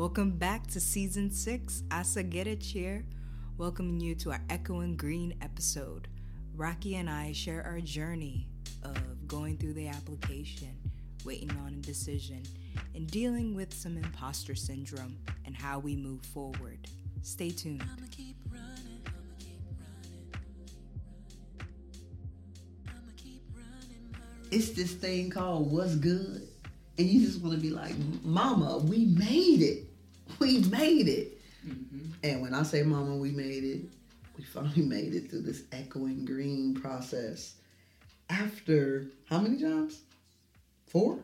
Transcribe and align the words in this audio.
Welcome 0.00 0.30
back 0.30 0.66
to 0.68 0.80
season 0.80 1.30
six, 1.30 1.82
Asa 1.90 2.22
Get 2.22 2.46
here, 2.62 3.04
welcoming 3.58 4.00
you 4.00 4.14
to 4.14 4.32
our 4.32 4.40
Echoing 4.48 4.96
Green 4.96 5.34
episode. 5.42 6.08
Rokki 6.56 6.94
and 6.94 7.10
I 7.10 7.32
share 7.32 7.62
our 7.66 7.80
journey 7.80 8.48
of 8.82 9.28
going 9.28 9.58
through 9.58 9.74
the 9.74 9.88
application, 9.88 10.74
waiting 11.26 11.50
on 11.50 11.74
a 11.74 11.82
decision, 11.86 12.42
and 12.94 13.10
dealing 13.10 13.54
with 13.54 13.74
some 13.74 13.98
imposter 13.98 14.54
syndrome 14.54 15.18
and 15.44 15.54
how 15.54 15.78
we 15.78 15.96
move 15.96 16.22
forward. 16.22 16.78
Stay 17.20 17.50
tuned. 17.50 17.84
It's 24.50 24.70
this 24.70 24.94
thing 24.94 25.28
called 25.28 25.70
What's 25.70 25.94
Good. 25.94 26.48
And 26.96 27.06
you 27.06 27.26
just 27.26 27.42
want 27.42 27.54
to 27.54 27.60
be 27.60 27.68
like, 27.68 27.92
Mama, 28.22 28.78
we 28.78 29.04
made 29.04 29.60
it. 29.60 29.89
We 30.50 30.58
made 30.68 31.06
it. 31.06 31.40
Mm-hmm. 31.64 32.10
And 32.24 32.42
when 32.42 32.54
I 32.54 32.64
say, 32.64 32.82
Mama, 32.82 33.16
we 33.16 33.30
made 33.30 33.62
it, 33.62 33.82
we 34.36 34.42
finally 34.42 34.82
made 34.82 35.14
it 35.14 35.30
through 35.30 35.42
this 35.42 35.62
echoing 35.70 36.24
green 36.24 36.74
process. 36.74 37.54
After 38.28 39.06
how 39.28 39.38
many 39.38 39.62
times? 39.62 40.00
Four? 40.88 41.20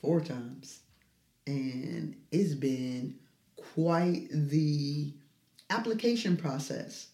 Four 0.00 0.20
times. 0.20 0.80
And 1.46 2.16
it's 2.30 2.54
been 2.54 3.16
quite 3.74 4.28
the 4.30 5.12
application 5.68 6.38
process. 6.38 7.08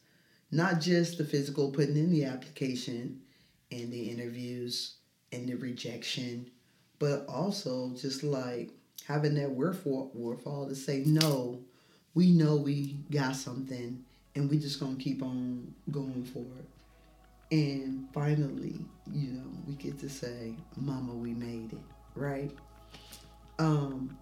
Not 0.53 0.81
just 0.81 1.19
the 1.19 1.25
physical 1.25 1.73
putting 1.73 1.97
in 1.97 2.13
the 2.13 2.27
application 2.27 3.23
and 3.73 3.93
the 3.93 4.09
interviews 4.09 4.95
and 5.33 5.49
the 5.49 5.57
rejection, 5.57 6.49
but 7.01 7.27
also 7.27 7.91
just 7.97 8.23
like 8.23 8.71
having 9.09 9.35
that 9.35 9.51
wherefore 9.51 10.11
wherefore 10.13 10.69
to 10.69 10.75
say 10.75 11.03
no, 11.07 11.59
we 12.15 12.31
know 12.31 12.57
we 12.57 12.95
got 13.11 13.35
something 13.35 14.05
and 14.35 14.51
we 14.51 14.59
just 14.59 14.79
gonna 14.79 14.97
keep 14.97 15.23
on 15.23 15.75
going 15.91 16.23
forward. 16.25 16.67
And 17.51 18.07
finally, 18.13 18.85
you 19.11 19.31
know, 19.31 19.51
we 19.67 19.75
get 19.77 19.99
to 20.01 20.11
say, 20.11 20.55
Mama, 20.77 21.15
we 21.15 21.33
made 21.33 21.73
it, 21.73 21.79
right? 22.15 22.51
Um 23.59 24.17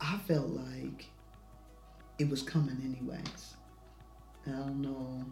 I 0.00 0.16
felt 0.18 0.50
like 0.50 1.06
it 2.20 2.30
was 2.30 2.42
coming 2.42 2.80
anyways. 2.84 3.54
I 4.46 4.50
don't 4.50 4.80
know 4.80 5.24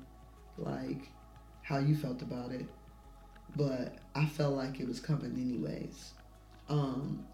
like 0.59 1.09
how 1.63 1.79
you 1.79 1.97
felt 1.97 2.21
about 2.21 2.51
it, 2.51 2.67
but 3.55 3.95
I 4.17 4.27
felt 4.27 4.57
like 4.57 4.81
it 4.81 4.89
was 4.89 4.99
coming 4.99 5.37
anyways. 5.37 6.15
Um, 6.69 7.25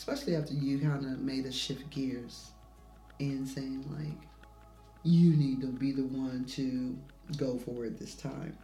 especially 0.00 0.34
after 0.34 0.54
you 0.54 0.78
kind 0.78 1.04
of 1.04 1.20
made 1.20 1.46
us 1.46 1.52
shift 1.52 1.90
gears 1.90 2.52
and 3.20 3.46
saying 3.46 3.84
like, 3.98 4.16
you 5.02 5.36
need 5.36 5.60
to 5.60 5.66
be 5.66 5.92
the 5.92 6.04
one 6.04 6.42
to 6.46 6.96
go 7.36 7.58
for 7.58 7.84
it 7.84 7.98
this 7.98 8.14
time, 8.14 8.56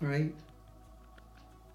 right? 0.00 0.34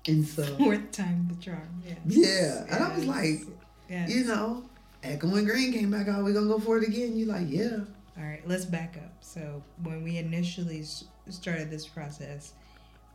And 0.08 0.28
so 0.28 0.44
fourth 0.58 0.92
time 0.92 1.28
the 1.30 1.36
charm, 1.36 1.84
yes. 1.86 1.98
Yeah, 2.08 2.66
and 2.72 2.84
I 2.84 2.96
was 2.96 3.06
like, 3.06 3.42
yes. 3.88 4.10
you 4.10 4.24
know, 4.24 4.64
Echoing 5.04 5.46
Green 5.46 5.72
came 5.72 5.92
back 5.92 6.08
out. 6.08 6.24
We're 6.24 6.34
gonna 6.34 6.48
go 6.48 6.60
for 6.60 6.80
it 6.80 6.88
again. 6.88 7.16
You're 7.16 7.28
like, 7.28 7.46
yeah. 7.48 7.82
All 8.18 8.24
right, 8.24 8.42
let's 8.48 8.66
back 8.66 8.98
up. 8.98 9.14
So 9.22 9.62
when 9.84 10.04
we 10.04 10.18
initially 10.18 10.84
started 11.30 11.70
this 11.70 11.88
process, 11.88 12.54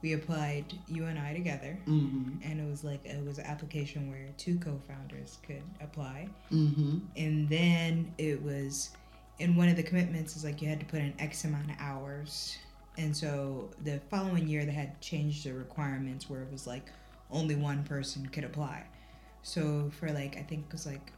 we 0.02 0.12
applied 0.12 0.64
you 0.86 1.06
and 1.06 1.18
I 1.18 1.32
together, 1.34 1.78
mm-hmm. 1.86 2.42
and 2.42 2.60
it 2.60 2.70
was 2.70 2.84
like 2.84 3.04
it 3.04 3.24
was 3.24 3.38
an 3.38 3.46
application 3.46 4.08
where 4.08 4.28
two 4.36 4.58
co-founders 4.58 5.38
could 5.46 5.62
apply, 5.80 6.28
mm-hmm. 6.52 6.98
and 7.16 7.48
then 7.48 8.12
it 8.18 8.40
was, 8.42 8.90
in 9.38 9.56
one 9.56 9.68
of 9.68 9.76
the 9.76 9.82
commitments 9.82 10.36
is 10.36 10.44
like 10.44 10.62
you 10.62 10.68
had 10.68 10.80
to 10.80 10.86
put 10.86 11.00
in 11.00 11.14
X 11.18 11.44
amount 11.44 11.70
of 11.70 11.76
hours, 11.80 12.58
and 12.96 13.16
so 13.16 13.70
the 13.84 14.00
following 14.10 14.46
year 14.46 14.64
they 14.64 14.72
had 14.72 15.00
changed 15.00 15.44
the 15.44 15.52
requirements 15.52 16.30
where 16.30 16.42
it 16.42 16.52
was 16.52 16.66
like 16.66 16.92
only 17.30 17.56
one 17.56 17.82
person 17.84 18.26
could 18.26 18.44
apply. 18.44 18.84
So 19.42 19.90
for 19.98 20.10
like 20.12 20.36
I 20.36 20.42
think 20.42 20.66
it 20.66 20.72
was 20.72 20.86
like 20.86 21.12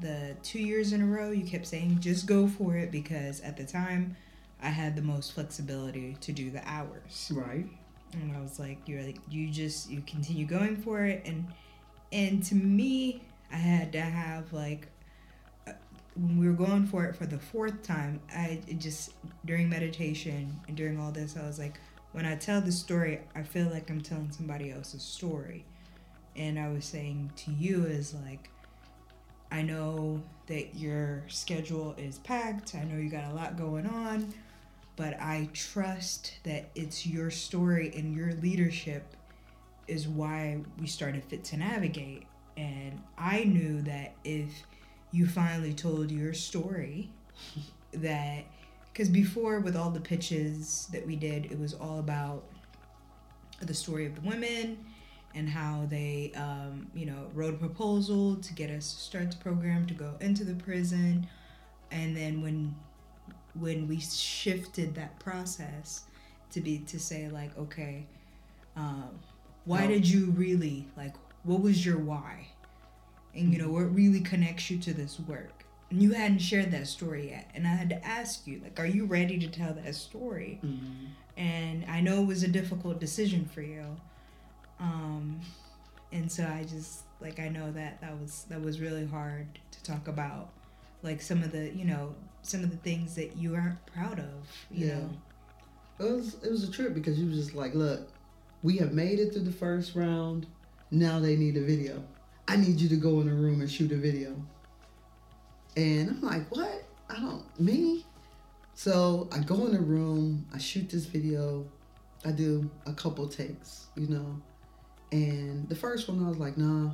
the 0.00 0.36
two 0.42 0.58
years 0.58 0.92
in 0.92 1.02
a 1.02 1.06
row 1.06 1.30
you 1.30 1.44
kept 1.44 1.66
saying 1.66 2.00
just 2.00 2.26
go 2.26 2.48
for 2.48 2.76
it 2.76 2.90
because 2.90 3.40
at 3.42 3.56
the 3.56 3.64
time 3.64 4.16
I 4.60 4.68
had 4.68 4.96
the 4.96 5.02
most 5.02 5.34
flexibility 5.34 6.16
to 6.20 6.32
do 6.32 6.50
the 6.50 6.66
hours. 6.68 7.30
Right. 7.34 7.66
And 8.22 8.36
I 8.36 8.40
was 8.40 8.58
like, 8.58 8.78
you're 8.86 9.02
like 9.02 9.18
you 9.30 9.50
just 9.50 9.90
you 9.90 10.02
continue 10.06 10.46
going 10.46 10.76
for 10.76 11.04
it 11.04 11.22
and 11.24 11.46
and 12.12 12.42
to 12.44 12.54
me 12.54 13.22
I 13.52 13.56
had 13.56 13.92
to 13.92 14.00
have 14.00 14.52
like 14.52 14.88
uh, 15.66 15.72
when 16.16 16.38
we 16.38 16.46
were 16.46 16.54
going 16.54 16.86
for 16.86 17.04
it 17.04 17.14
for 17.14 17.26
the 17.26 17.38
fourth 17.38 17.82
time, 17.82 18.20
I 18.34 18.60
just 18.78 19.12
during 19.44 19.68
meditation 19.68 20.60
and 20.66 20.76
during 20.76 20.98
all 20.98 21.12
this, 21.12 21.36
I 21.36 21.46
was 21.46 21.58
like, 21.58 21.78
when 22.12 22.26
I 22.26 22.36
tell 22.36 22.60
the 22.60 22.72
story, 22.72 23.20
I 23.34 23.42
feel 23.42 23.68
like 23.68 23.90
I'm 23.90 24.00
telling 24.00 24.30
somebody 24.30 24.70
else's 24.70 25.02
story. 25.02 25.64
And 26.36 26.58
I 26.58 26.68
was 26.68 26.84
saying 26.84 27.32
to 27.36 27.52
you 27.52 27.84
is 27.84 28.14
like, 28.26 28.50
I 29.50 29.62
know 29.62 30.22
that 30.46 30.74
your 30.74 31.24
schedule 31.28 31.94
is 31.96 32.18
packed. 32.18 32.74
I 32.74 32.84
know 32.84 32.96
you 32.96 33.08
got 33.08 33.30
a 33.30 33.34
lot 33.34 33.56
going 33.56 33.86
on, 33.86 34.32
but 34.96 35.20
I 35.20 35.48
trust 35.52 36.34
that 36.44 36.70
it's 36.74 37.06
your 37.06 37.30
story 37.30 37.92
and 37.96 38.14
your 38.14 38.32
leadership 38.34 39.16
is 39.88 40.08
why 40.08 40.60
we 40.78 40.86
started 40.86 41.24
Fit 41.24 41.44
to 41.44 41.56
Navigate. 41.56 42.24
And 42.56 43.02
I 43.18 43.44
knew 43.44 43.82
that 43.82 44.14
if 44.24 44.48
you 45.10 45.26
finally 45.26 45.74
told 45.74 46.10
your 46.10 46.32
story, 46.32 47.10
that 47.92 48.44
because 48.92 49.08
before 49.08 49.58
with 49.58 49.76
all 49.76 49.90
the 49.90 50.00
pitches 50.00 50.88
that 50.92 51.04
we 51.04 51.16
did, 51.16 51.46
it 51.46 51.58
was 51.58 51.74
all 51.74 51.98
about 51.98 52.44
the 53.60 53.74
story 53.74 54.06
of 54.06 54.14
the 54.14 54.20
women 54.20 54.78
and 55.34 55.48
how 55.48 55.84
they, 55.90 56.30
um, 56.36 56.86
you 56.94 57.06
know, 57.06 57.26
wrote 57.34 57.54
a 57.54 57.56
proposal 57.56 58.36
to 58.36 58.54
get 58.54 58.70
us 58.70 58.94
to 58.94 59.00
start 59.00 59.30
the 59.32 59.36
program 59.38 59.84
to 59.86 59.94
go 59.94 60.14
into 60.20 60.44
the 60.44 60.54
prison, 60.54 61.26
and 61.90 62.16
then 62.16 62.40
when 62.40 62.74
when 63.58 63.88
we 63.88 64.00
shifted 64.00 64.94
that 64.94 65.18
process 65.18 66.02
to 66.52 66.60
be 66.60 66.78
to 66.78 66.98
say 66.98 67.28
like, 67.28 67.56
okay, 67.58 68.06
um, 68.76 69.18
why 69.64 69.86
did 69.86 70.08
you 70.08 70.30
really 70.32 70.86
like? 70.96 71.14
What 71.44 71.60
was 71.60 71.84
your 71.84 71.98
why? 71.98 72.48
And 73.34 73.52
you 73.52 73.58
know, 73.58 73.70
what 73.70 73.94
really 73.94 74.20
connects 74.20 74.70
you 74.70 74.78
to 74.78 74.94
this 74.94 75.18
work? 75.20 75.64
And 75.90 76.02
you 76.02 76.12
hadn't 76.12 76.38
shared 76.38 76.70
that 76.72 76.86
story 76.86 77.30
yet, 77.30 77.50
and 77.54 77.66
I 77.66 77.70
had 77.70 77.88
to 77.90 78.04
ask 78.04 78.46
you, 78.46 78.60
like, 78.62 78.80
are 78.80 78.86
you 78.86 79.04
ready 79.04 79.38
to 79.38 79.48
tell 79.48 79.74
that 79.74 79.94
story? 79.94 80.60
Mm-hmm. 80.64 81.06
And 81.36 81.84
I 81.88 82.00
know 82.00 82.22
it 82.22 82.26
was 82.26 82.42
a 82.42 82.48
difficult 82.48 83.00
decision 83.00 83.44
for 83.44 83.60
you 83.60 83.96
um, 84.80 85.40
and 86.12 86.30
so 86.30 86.44
I 86.44 86.64
just 86.64 87.02
like 87.20 87.40
I 87.40 87.48
know 87.48 87.72
that 87.72 88.00
that 88.00 88.18
was 88.20 88.44
that 88.48 88.60
was 88.60 88.80
really 88.80 89.06
hard 89.06 89.46
to 89.70 89.82
talk 89.82 90.08
about, 90.08 90.50
like 91.02 91.20
some 91.22 91.42
of 91.42 91.52
the 91.52 91.70
you 91.74 91.84
know 91.84 92.14
some 92.44 92.62
of 92.62 92.70
the 92.70 92.76
things 92.78 93.14
that 93.16 93.36
you 93.36 93.54
aren't 93.54 93.84
proud 93.86 94.18
of. 94.18 94.66
You 94.70 94.86
yeah. 94.86 94.94
know, 94.94 95.10
it 96.00 96.12
was 96.12 96.36
it 96.44 96.50
was 96.50 96.68
a 96.68 96.70
trip 96.70 96.94
because 96.94 97.18
you 97.18 97.26
was 97.26 97.36
just 97.36 97.54
like, 97.54 97.74
look, 97.74 98.08
we 98.62 98.76
have 98.78 98.92
made 98.92 99.18
it 99.18 99.32
through 99.32 99.42
the 99.42 99.52
first 99.52 99.94
round. 99.94 100.46
Now 100.90 101.18
they 101.18 101.36
need 101.36 101.56
a 101.56 101.62
video. 101.62 102.02
I 102.46 102.56
need 102.56 102.80
you 102.80 102.88
to 102.90 102.96
go 102.96 103.20
in 103.20 103.28
a 103.28 103.34
room 103.34 103.60
and 103.60 103.70
shoot 103.70 103.90
a 103.90 103.96
video. 103.96 104.36
And 105.76 106.10
I'm 106.10 106.20
like, 106.20 106.48
what? 106.50 106.84
I 107.08 107.14
don't 107.14 107.60
me. 107.60 108.04
So 108.74 109.28
I 109.32 109.38
go 109.38 109.66
in 109.66 109.74
a 109.74 109.80
room, 109.80 110.46
I 110.52 110.58
shoot 110.58 110.90
this 110.90 111.06
video, 111.06 111.64
I 112.24 112.32
do 112.32 112.68
a 112.86 112.92
couple 112.92 113.28
takes, 113.28 113.86
you 113.96 114.08
know. 114.08 114.40
And 115.12 115.68
the 115.68 115.76
first 115.76 116.08
one, 116.08 116.24
I 116.24 116.28
was 116.28 116.38
like, 116.38 116.58
nah, 116.58 116.90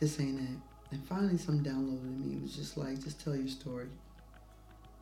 this 0.00 0.18
ain't 0.18 0.40
it. 0.40 0.58
And 0.92 1.04
finally, 1.06 1.36
some 1.36 1.62
downloaded 1.62 2.18
me. 2.18 2.36
It 2.36 2.42
was 2.42 2.56
just 2.56 2.78
like, 2.78 3.02
just 3.04 3.22
tell 3.22 3.36
your 3.36 3.48
story. 3.48 3.88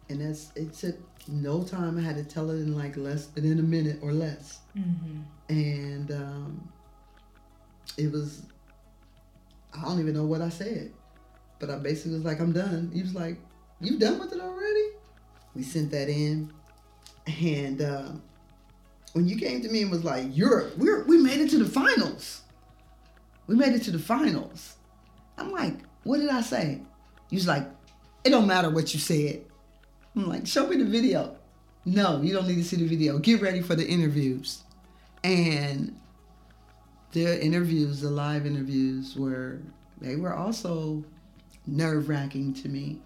And 0.08 0.20
that's 0.20 0.52
it 0.54 0.72
took 0.74 0.96
no 1.28 1.62
time. 1.62 1.98
I 1.98 2.02
had 2.02 2.16
to 2.16 2.24
tell 2.24 2.50
it 2.50 2.56
in 2.56 2.76
like 2.76 2.96
less 2.96 3.26
than 3.26 3.58
a 3.58 3.62
minute 3.62 3.98
or 4.02 4.12
less. 4.12 4.60
Mm-hmm. 4.76 5.20
And 5.48 6.10
um, 6.10 6.68
it 7.96 8.10
was, 8.10 8.42
I 9.76 9.82
don't 9.82 10.00
even 10.00 10.14
know 10.14 10.24
what 10.24 10.40
I 10.40 10.48
said, 10.48 10.92
but 11.58 11.70
I 11.70 11.78
basically 11.78 12.12
was 12.12 12.24
like, 12.24 12.40
I'm 12.40 12.52
done. 12.52 12.90
He 12.92 13.02
was 13.02 13.14
like, 13.14 13.38
You 13.80 13.98
done 13.98 14.18
with 14.18 14.32
it 14.32 14.40
already? 14.40 14.88
We 15.54 15.62
sent 15.62 15.90
that 15.92 16.08
in, 16.08 16.52
and 17.26 17.80
uh, 17.80 18.10
when 19.12 19.26
you 19.26 19.36
came 19.36 19.62
to 19.62 19.68
me 19.68 19.82
and 19.82 19.90
was 19.90 20.04
like, 20.04 20.26
"You're 20.32 20.70
we're 20.76 21.04
we 21.04 21.16
made 21.16 21.40
it 21.40 21.50
to 21.50 21.58
the 21.58 21.70
finals. 21.70 22.42
We 23.46 23.54
made 23.54 23.72
it 23.72 23.82
to 23.84 23.90
the 23.90 23.98
finals." 23.98 24.76
I'm 25.38 25.52
like, 25.52 25.76
"What 26.02 26.18
did 26.18 26.28
I 26.28 26.40
say?" 26.40 26.80
You 27.30 27.36
was 27.36 27.46
like, 27.46 27.68
"It 28.24 28.30
don't 28.30 28.46
matter 28.46 28.68
what 28.68 28.92
you 28.92 29.00
said." 29.00 29.44
I'm 30.16 30.28
like, 30.28 30.46
"Show 30.46 30.66
me 30.66 30.76
the 30.76 30.84
video." 30.84 31.37
No, 31.84 32.22
you 32.22 32.32
don't 32.32 32.49
need 32.49 32.56
to 32.56 32.64
see 32.64 32.76
the 32.76 32.87
video. 32.87 33.19
Get 33.19 33.43
ready 33.43 33.61
for 33.61 33.75
the 33.75 33.87
interviews. 33.87 34.62
And 35.22 35.99
the 37.12 37.43
interviews, 37.43 38.00
the 38.00 38.11
live 38.11 38.46
interviews 38.46 39.16
were 39.16 39.61
they 40.00 40.16
were 40.16 40.34
also 40.34 41.05
nerve 41.66 42.08
wracking 42.08 42.55
to 42.55 42.69
me. 42.69 43.00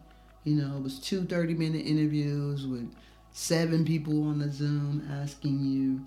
You 0.44 0.56
know, 0.56 0.76
it 0.76 0.82
was 0.82 0.98
two 0.98 1.24
30 1.24 1.54
minute 1.54 1.86
interviews 1.86 2.66
with 2.66 2.90
seven 3.32 3.84
people 3.84 4.28
on 4.28 4.38
the 4.38 4.50
Zoom 4.50 5.06
asking 5.22 5.60
you 5.60 6.06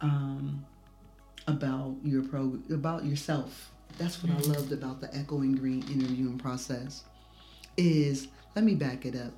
um, 0.00 0.64
about 1.46 1.96
your 2.04 2.22
pro 2.22 2.58
about 2.70 3.04
yourself. 3.04 3.72
That's 3.98 4.22
what. 4.22 4.32
I 4.32 4.52
loved 4.52 4.72
about 4.72 5.00
the 5.00 5.14
Echoing 5.14 5.56
Green 5.56 5.82
interviewing 5.90 6.38
process. 6.38 7.04
Is 7.76 8.28
let 8.54 8.64
me 8.64 8.74
back 8.74 9.04
it 9.04 9.16
up. 9.16 9.32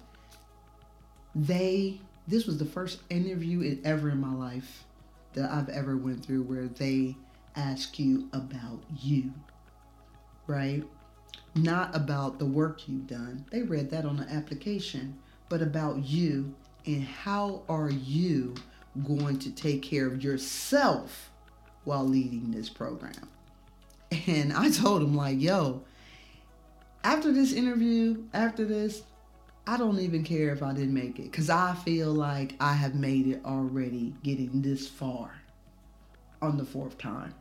They 1.35 2.01
this 2.29 2.47
was 2.47 2.59
the 2.59 2.65
first 2.65 3.01
interview 3.11 3.81
ever 3.85 4.11
in 4.11 4.21
my 4.21 4.33
life 4.33 4.85
that 5.35 5.51
I've 5.51 5.69
ever 5.69 5.97
went 5.97 6.25
through 6.25 6.43
where 6.43 6.69
they 6.69 7.17
ask 7.57 7.99
you 7.99 8.29
about 8.33 8.81
you, 9.01 9.33
right? 10.47 10.85
Not 11.55 11.95
about 11.95 12.39
the 12.39 12.47
work 12.47 12.89
you've 12.89 13.07
done. 13.07 13.45
They 13.51 13.63
read 13.63 13.91
that 13.91 14.05
on 14.05 14.19
the 14.19 14.31
application, 14.31 15.19
but 15.49 15.63
about 15.63 16.05
you 16.05 16.55
and 16.87 17.05
how 17.05 17.63
are 17.69 17.91
you 17.91 18.55
going 19.05 19.39
to 19.41 19.51
take 19.51 19.83
care 19.83 20.07
of 20.07 20.23
yourself 20.23 21.31
while 21.85 22.07
leading 22.07 22.51
this 22.51 22.69
program. 22.69 23.29
And 24.27 24.53
I 24.53 24.71
told 24.71 25.03
him 25.03 25.17
like, 25.17 25.41
yo, 25.41 25.83
after 27.03 27.33
this 27.33 27.53
interview, 27.53 28.25
after 28.33 28.65
this, 28.65 29.03
I 29.67 29.77
don't 29.77 30.01
even 30.01 30.25
care 30.25 30.53
if 30.53 30.63
I 30.63 30.73
didn't 30.73 30.95
make 30.95 31.19
it 31.19 31.31
because 31.31 31.49
I 31.49 31.75
feel 31.75 32.13
like 32.13 32.55
I 32.59 32.73
have 32.73 32.95
made 32.95 33.29
it 33.29 33.41
already 33.45 34.15
getting 34.23 34.61
this 34.61 34.89
far 34.89 35.41
on 36.41 36.57
the 36.57 36.65
fourth 36.65 36.99
time. 36.99 37.35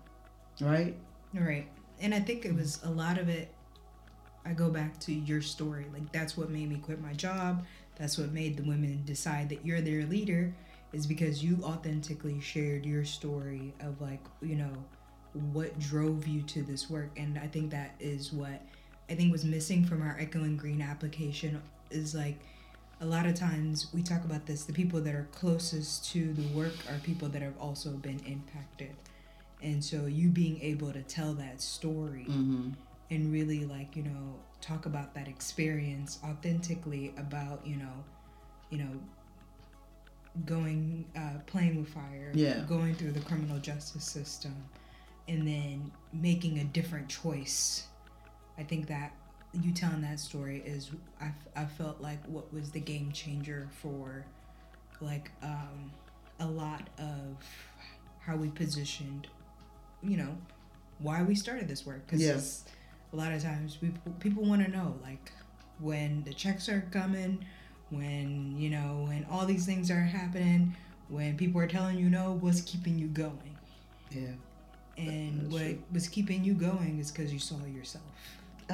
Right? 0.59 0.95
Right. 1.33 1.67
And 1.99 2.13
I 2.13 2.19
think 2.19 2.45
it 2.45 2.53
was 2.53 2.79
a 2.83 2.89
lot 2.89 3.17
of 3.17 3.29
it. 3.29 3.51
I 4.45 4.53
go 4.53 4.69
back 4.69 4.99
to 5.01 5.13
your 5.13 5.41
story. 5.41 5.85
Like, 5.93 6.11
that's 6.11 6.37
what 6.37 6.49
made 6.49 6.69
me 6.69 6.77
quit 6.77 7.01
my 7.01 7.13
job. 7.13 7.65
That's 7.95 8.17
what 8.17 8.31
made 8.31 8.57
the 8.57 8.63
women 8.63 9.03
decide 9.05 9.49
that 9.49 9.65
you're 9.65 9.81
their 9.81 10.05
leader, 10.05 10.53
is 10.93 11.05
because 11.05 11.43
you 11.43 11.59
authentically 11.63 12.39
shared 12.39 12.85
your 12.85 13.05
story 13.05 13.73
of, 13.81 14.01
like, 14.01 14.23
you 14.41 14.55
know, 14.55 14.73
what 15.53 15.77
drove 15.79 16.27
you 16.27 16.41
to 16.43 16.63
this 16.63 16.89
work. 16.89 17.11
And 17.17 17.37
I 17.37 17.47
think 17.47 17.71
that 17.71 17.95
is 17.99 18.33
what 18.33 18.61
I 19.09 19.15
think 19.15 19.31
was 19.31 19.45
missing 19.45 19.85
from 19.85 20.01
our 20.01 20.17
Echoing 20.19 20.57
Green 20.57 20.81
application 20.81 21.61
is 21.91 22.15
like, 22.15 22.39
a 22.99 23.05
lot 23.05 23.25
of 23.25 23.33
times 23.33 23.87
we 23.93 24.03
talk 24.03 24.23
about 24.23 24.45
this 24.45 24.63
the 24.65 24.73
people 24.73 25.01
that 25.01 25.15
are 25.15 25.27
closest 25.31 26.05
to 26.11 26.33
the 26.33 26.47
work 26.55 26.75
are 26.87 26.99
people 26.99 27.27
that 27.29 27.41
have 27.41 27.57
also 27.59 27.89
been 27.91 28.19
impacted 28.27 28.95
and 29.59 29.83
so 29.83 30.05
you 30.05 30.29
being 30.29 30.61
able 30.61 30.93
to 30.93 31.01
tell 31.01 31.33
that 31.33 31.61
story 31.61 32.25
Mm-hmm. 32.29 32.69
and 33.09 33.31
really 33.33 33.65
like 33.65 33.95
you 33.95 34.03
know 34.03 34.35
talk 34.61 34.85
about 34.85 35.15
that 35.15 35.27
experience 35.27 36.19
authentically 36.23 37.11
about 37.17 37.65
you 37.65 37.77
know 37.77 38.03
you 38.69 38.77
know 38.77 38.99
going 40.45 41.05
uh, 41.15 41.39
playing 41.45 41.77
with 41.77 41.89
fire 41.89 42.31
Yeah. 42.33 42.61
going 42.69 42.95
through 42.95 43.11
the 43.11 43.19
criminal 43.21 43.57
justice 43.59 44.03
system 44.05 44.55
and 45.27 45.47
then 45.47 45.91
making 46.13 46.59
a 46.59 46.63
different 46.65 47.09
choice 47.09 47.87
i 48.57 48.63
think 48.63 48.87
that 48.87 49.11
you 49.53 49.71
telling 49.73 50.01
that 50.01 50.19
story 50.19 50.61
is 50.65 50.91
i, 51.19 51.31
I 51.55 51.65
felt 51.65 51.99
like 52.01 52.23
what 52.27 52.53
was 52.53 52.71
the 52.71 52.79
game 52.79 53.11
changer 53.11 53.67
for 53.81 54.25
like 55.01 55.31
um, 55.43 55.91
a 56.39 56.45
lot 56.47 56.89
of 56.97 57.43
how 58.19 58.35
we 58.37 58.49
positioned 58.49 59.27
you 60.03 60.15
know 60.17 60.37
why 60.99 61.21
we 61.23 61.35
started 61.35 61.67
this 61.67 61.85
work 61.85 62.05
because 62.05 62.21
Yes. 62.21 62.63
a 63.11 63.15
lot 63.15 63.33
of 63.33 63.41
times 63.43 63.75
people 63.75 64.13
people 64.19 64.43
want 64.43 64.63
to 64.63 64.69
know 64.71 64.95
like 65.03 65.31
when 65.79 66.23
the 66.23 66.33
checks 66.33 66.69
are 66.69 66.87
coming 66.91 67.43
when 67.89 68.55
you 68.57 68.69
know 68.69 69.05
when 69.07 69.25
all 69.29 69.45
these 69.45 69.65
things 69.65 69.91
are 69.91 70.01
happening 70.01 70.75
when 71.09 71.35
people 71.35 71.59
are 71.59 71.67
telling 71.67 71.97
you 71.97 72.09
no 72.09 72.37
what's 72.39 72.61
keeping 72.61 72.97
you 72.97 73.07
going 73.07 73.57
Yeah. 74.11 74.27
and 74.97 75.41
That's 75.41 75.53
what 75.53 75.61
true. 75.63 75.83
was 75.91 76.07
keeping 76.07 76.43
you 76.43 76.53
going 76.53 76.99
is 76.99 77.11
because 77.11 77.33
you 77.33 77.39
saw 77.39 77.57
yourself 77.65 78.05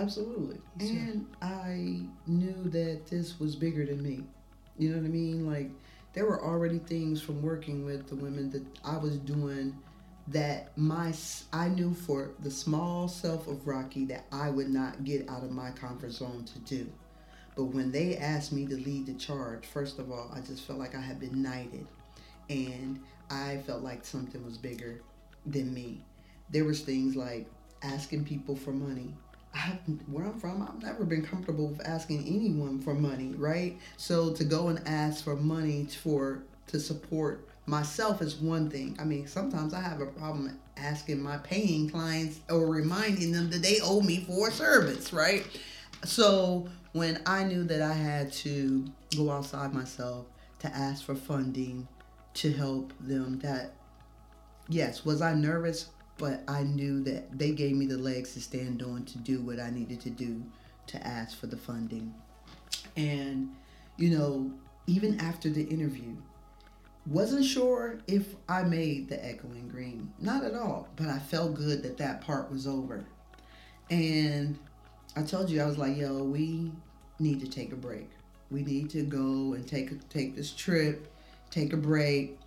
Absolutely. 0.02 0.58
So- 0.80 0.86
And 0.88 1.28
I 1.42 2.08
knew 2.28 2.64
that 2.70 3.08
this 3.08 3.40
was 3.40 3.56
bigger 3.56 3.86
than 3.86 4.02
me. 4.02 4.26
You 4.78 4.90
know 4.92 4.98
what 4.98 5.06
I 5.06 5.10
mean? 5.10 5.48
Like, 5.48 5.72
there 6.14 6.26
were 6.26 6.44
already 6.44 6.80
things 6.80 7.22
from 7.22 7.42
working 7.42 7.84
with 7.86 8.08
the 8.08 8.16
women 8.16 8.50
that 8.52 8.64
I 8.84 8.98
was 8.98 9.18
doing 9.18 9.76
that 10.28 10.78
my 10.78 11.14
I 11.54 11.70
knew 11.70 11.94
for 11.94 12.32
the 12.40 12.52
small 12.52 13.08
self 13.08 13.48
of 13.48 13.66
Rokki 13.66 14.08
that 14.10 14.26
I 14.32 14.50
would 14.50 14.70
not 14.70 15.04
get 15.06 15.30
out 15.30 15.44
of 15.44 15.52
my 15.52 15.72
comfort 15.72 16.12
zone 16.12 16.44
to 16.46 16.60
do. 16.60 16.92
But 17.56 17.66
when 17.66 17.92
they 17.92 18.18
asked 18.18 18.52
me 18.52 18.66
to 18.68 18.76
lead 18.76 19.06
the 19.08 19.14
charge, 19.14 19.66
first 19.66 20.00
of 20.00 20.12
all, 20.12 20.30
I 20.34 20.42
just 20.42 20.64
felt 20.64 20.80
like 20.80 20.96
I 20.96 21.02
had 21.02 21.20
been 21.20 21.42
knighted 21.42 21.88
and 22.50 23.00
I 23.30 23.58
felt 23.66 23.84
like 23.84 24.06
something 24.06 24.44
was 24.46 24.58
bigger 24.58 25.02
than 25.46 25.74
me. 25.74 26.04
There 26.50 26.66
was 26.66 26.82
things 26.82 27.16
like 27.16 27.48
asking 27.82 28.26
people 28.26 28.56
for 28.56 28.72
money. 28.72 29.16
I, 29.54 29.78
where 30.08 30.26
I'm 30.26 30.40
from, 30.40 30.62
I've 30.62 30.82
never 30.82 31.04
been 31.04 31.26
comfortable 31.26 31.68
with 31.70 31.86
asking 31.88 32.26
anyone 32.28 32.80
for 32.80 32.94
money, 32.94 33.34
right? 33.38 33.78
So 33.98 34.34
to 34.34 34.44
go 34.44 34.68
and 34.68 34.86
ask 34.88 35.24
for 35.24 35.36
money 35.36 35.86
for 35.86 36.44
to 36.68 36.80
support 36.80 37.48
myself 37.66 38.22
is 38.22 38.36
one 38.36 38.70
thing. 38.70 38.96
I 39.00 39.04
mean, 39.04 39.28
sometimes 39.28 39.74
I 39.74 39.82
have 39.82 40.02
a 40.02 40.06
problem 40.06 40.58
asking 40.78 41.22
my 41.22 41.38
paying 41.38 41.90
clients 41.90 42.40
or 42.50 42.68
reminding 42.68 43.32
them 43.32 43.50
that 43.50 43.62
they 43.62 43.80
owe 43.84 44.02
me 44.02 44.24
for 44.26 44.50
a 44.50 44.52
service, 44.52 45.12
right? 45.12 45.46
So 46.04 46.68
when 46.94 47.22
I 47.26 47.44
knew 47.44 47.64
that 47.66 47.82
I 47.82 47.94
had 47.94 48.32
to 48.34 48.86
go 49.16 49.32
outside 49.32 49.74
myself 49.74 50.28
to 50.60 50.68
ask 50.68 51.04
for 51.04 51.16
funding 51.16 51.88
to 52.36 52.52
help 52.52 52.94
them, 53.00 53.40
that 53.40 53.74
yes, 54.70 55.04
was 55.06 55.22
I 55.22 55.34
nervous? 55.34 55.90
But 56.18 56.44
I 56.48 56.64
knew 56.64 57.04
that 57.04 57.38
they 57.38 57.52
gave 57.52 57.76
me 57.76 57.86
the 57.86 57.98
legs 57.98 58.34
to 58.34 58.42
stand 58.42 58.82
on 58.82 59.06
to 59.06 59.18
do 59.20 59.42
what 59.42 59.60
I 59.60 59.70
needed 59.70 60.02
to 60.02 60.10
do 60.10 60.44
to 60.88 61.06
ask 61.06 61.38
for 61.38 61.48
the 61.48 61.58
funding. 61.58 62.14
And, 62.96 63.54
you 63.98 64.18
know, 64.18 64.52
even 64.88 65.20
after 65.20 65.50
the 65.50 65.64
interview, 65.64 66.16
wasn't 67.06 67.46
sure 67.46 68.00
if 68.08 68.36
I 68.50 68.64
made 68.64 69.10
the 69.10 69.24
Echoing 69.24 69.70
Green. 69.70 70.12
Not 70.20 70.44
at 70.44 70.56
all. 70.56 70.88
But 70.96 71.08
I 71.08 71.20
felt 71.20 71.56
good 71.56 71.84
that 71.84 71.98
that 71.98 72.22
part 72.22 72.52
was 72.52 72.68
over. 72.68 73.06
And 73.90 74.58
I 75.16 75.22
told 75.22 75.50
you, 75.50 75.62
I 75.62 75.66
was 75.66 75.78
like, 75.78 75.96
yo, 75.98 76.24
we 76.24 76.72
need 77.20 77.40
to 77.40 77.48
take 77.48 77.72
a 77.72 77.76
break. 77.76 78.10
We 78.52 78.64
need 78.64 78.90
to 78.92 79.04
go 79.04 79.54
and 79.54 79.68
take 79.68 80.08
take 80.10 80.36
this 80.36 80.52
trip, 80.52 81.12
take 81.50 81.74
a 81.74 81.78
break, 81.78 82.38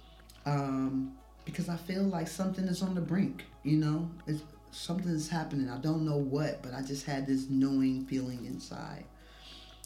um, 0.46 1.12
because 1.44 1.68
I 1.68 1.76
feel 1.76 2.02
like 2.04 2.28
something 2.28 2.64
is 2.64 2.82
on 2.82 2.94
the 2.94 3.00
brink. 3.00 3.44
You 3.62 3.76
know, 3.78 4.10
it's, 4.26 4.42
something 4.72 5.10
is 5.10 5.28
happening. 5.28 5.68
I 5.68 5.78
don't 5.78 6.04
know 6.04 6.16
what, 6.16 6.62
but 6.62 6.74
I 6.74 6.82
just 6.82 7.04
had 7.06 7.26
this 7.26 7.48
knowing 7.50 8.04
feeling 8.06 8.44
inside. 8.46 9.04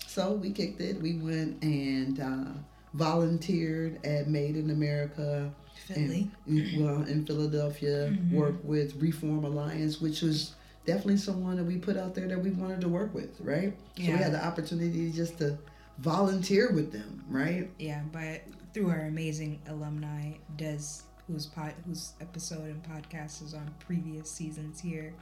So 0.06 0.32
we 0.32 0.50
kicked 0.52 0.80
it. 0.80 1.00
We 1.00 1.14
went 1.16 1.62
and 1.62 2.20
uh, 2.20 2.52
volunteered 2.92 4.04
at 4.04 4.28
Made 4.28 4.56
in 4.56 4.70
America. 4.70 5.50
Philly. 5.86 6.30
And, 6.46 6.82
well, 6.84 7.02
in 7.02 7.26
Philadelphia, 7.26 8.08
Mhm. 8.10 8.32
work 8.32 8.54
with 8.64 8.94
Reform 9.02 9.44
Alliance, 9.44 10.00
which 10.00 10.22
was 10.22 10.54
definitely 10.86 11.16
someone 11.16 11.56
that 11.56 11.64
we 11.64 11.76
put 11.78 11.96
out 11.96 12.14
there 12.14 12.28
that 12.28 12.40
we 12.42 12.50
wanted 12.50 12.80
to 12.82 12.88
work 12.88 13.12
with, 13.12 13.38
right? 13.40 13.76
Yeah. 13.96 14.06
So 14.06 14.12
we 14.12 14.18
had 14.18 14.32
the 14.32 14.44
opportunity 14.44 15.10
just 15.10 15.38
to 15.38 15.58
volunteer 15.98 16.72
with 16.72 16.92
them, 16.92 17.24
right? 17.28 17.68
Yeah, 17.78 18.02
but 18.12 18.42
through 18.72 18.90
our 18.90 19.06
amazing 19.06 19.60
alumni, 19.68 20.32
Des, 20.56 21.02
whose 21.26 21.46
pod, 21.46 21.74
whose 21.86 22.12
episode 22.20 22.64
and 22.64 22.82
podcast 22.82 23.42
is 23.42 23.54
on 23.54 23.72
previous 23.78 24.30
seasons 24.30 24.80
here, 24.80 25.14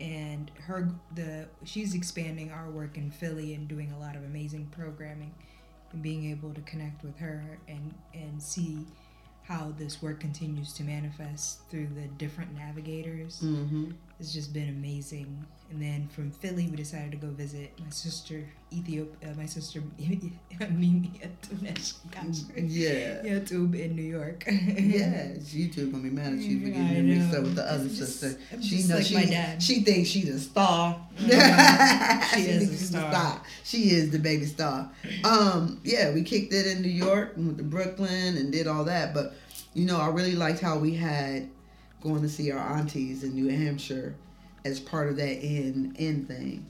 and 0.00 0.50
her 0.66 0.88
the 1.14 1.46
she's 1.64 1.94
expanding 1.94 2.50
our 2.50 2.70
work 2.70 2.96
in 2.96 3.10
Philly 3.10 3.54
and 3.54 3.66
doing 3.68 3.92
a 3.92 3.98
lot 3.98 4.14
of 4.16 4.24
amazing 4.24 4.66
programming, 4.70 5.34
and 5.92 6.02
being 6.02 6.30
able 6.30 6.52
to 6.54 6.60
connect 6.62 7.02
with 7.02 7.16
her 7.18 7.58
and 7.68 7.94
and 8.14 8.42
see 8.42 8.86
how 9.42 9.72
this 9.78 10.02
work 10.02 10.20
continues 10.20 10.74
to 10.74 10.84
manifest 10.84 11.60
through 11.70 11.86
the 11.94 12.06
different 12.18 12.54
navigators 12.54 13.40
Mm-hmm. 13.42 13.92
has 14.18 14.32
just 14.34 14.52
been 14.52 14.68
amazing. 14.68 15.46
And 15.70 15.82
then 15.82 16.08
from 16.08 16.30
Philly, 16.30 16.66
we 16.66 16.76
decided 16.76 17.10
to 17.10 17.18
go 17.18 17.26
visit 17.28 17.70
my 17.78 17.90
sister 17.90 18.42
Ethiopia, 18.72 19.30
uh, 19.30 19.34
my 19.36 19.44
sister 19.44 19.82
Mimi 19.98 21.12
Atunesh 21.22 21.94
Yeah. 22.56 23.22
YouTube 23.22 23.78
in 23.78 23.94
New 23.94 24.02
York. 24.02 24.44
Yes, 24.48 25.52
YouTube 25.52 25.90
gonna 25.92 26.04
be 26.04 26.10
mad 26.10 26.32
at 26.32 26.38
you 26.38 26.60
for 26.60 26.70
getting 26.70 27.06
mixed 27.08 27.36
up 27.36 27.42
with 27.42 27.54
the 27.56 27.70
other 27.70 27.86
just- 27.88 28.18
sister. 28.20 28.40
I'm 28.50 28.62
she 28.62 28.76
knows 28.76 28.90
like 28.90 29.04
she, 29.04 29.14
my 29.14 29.24
dad. 29.26 29.62
she 29.62 29.80
thinks 29.80 30.08
she's 30.08 30.28
a 30.30 30.40
star. 30.40 30.98
Mhm. 31.18 31.28
She 32.34 32.40
is 32.42 32.68
a 32.68 32.72
she's 32.72 32.88
star. 32.88 33.42
She 33.64 33.90
is 33.90 34.10
the 34.10 34.18
baby 34.18 34.46
star. 34.46 34.90
Um, 35.24 35.80
yeah, 35.84 36.12
we 36.14 36.22
kicked 36.22 36.52
it 36.54 36.66
in 36.66 36.80
New 36.82 36.88
York 36.90 37.36
and 37.36 37.46
went 37.46 37.58
to 37.58 37.64
Brooklyn 37.64 38.36
and 38.38 38.50
did 38.50 38.66
all 38.66 38.84
that. 38.84 39.12
But 39.12 39.34
you 39.74 39.84
know, 39.86 39.98
I 39.98 40.08
really 40.08 40.34
liked 40.34 40.60
how 40.60 40.78
we 40.78 40.94
had 40.94 41.48
going 42.00 42.22
to 42.22 42.28
see 42.28 42.50
our 42.52 42.58
aunties 42.78 43.22
in 43.24 43.34
New 43.34 43.48
Hampshire 43.48 44.14
as 44.68 44.80
part 44.80 45.08
of 45.08 45.16
that 45.16 45.42
in 45.44 45.94
in 45.98 46.24
thing. 46.26 46.66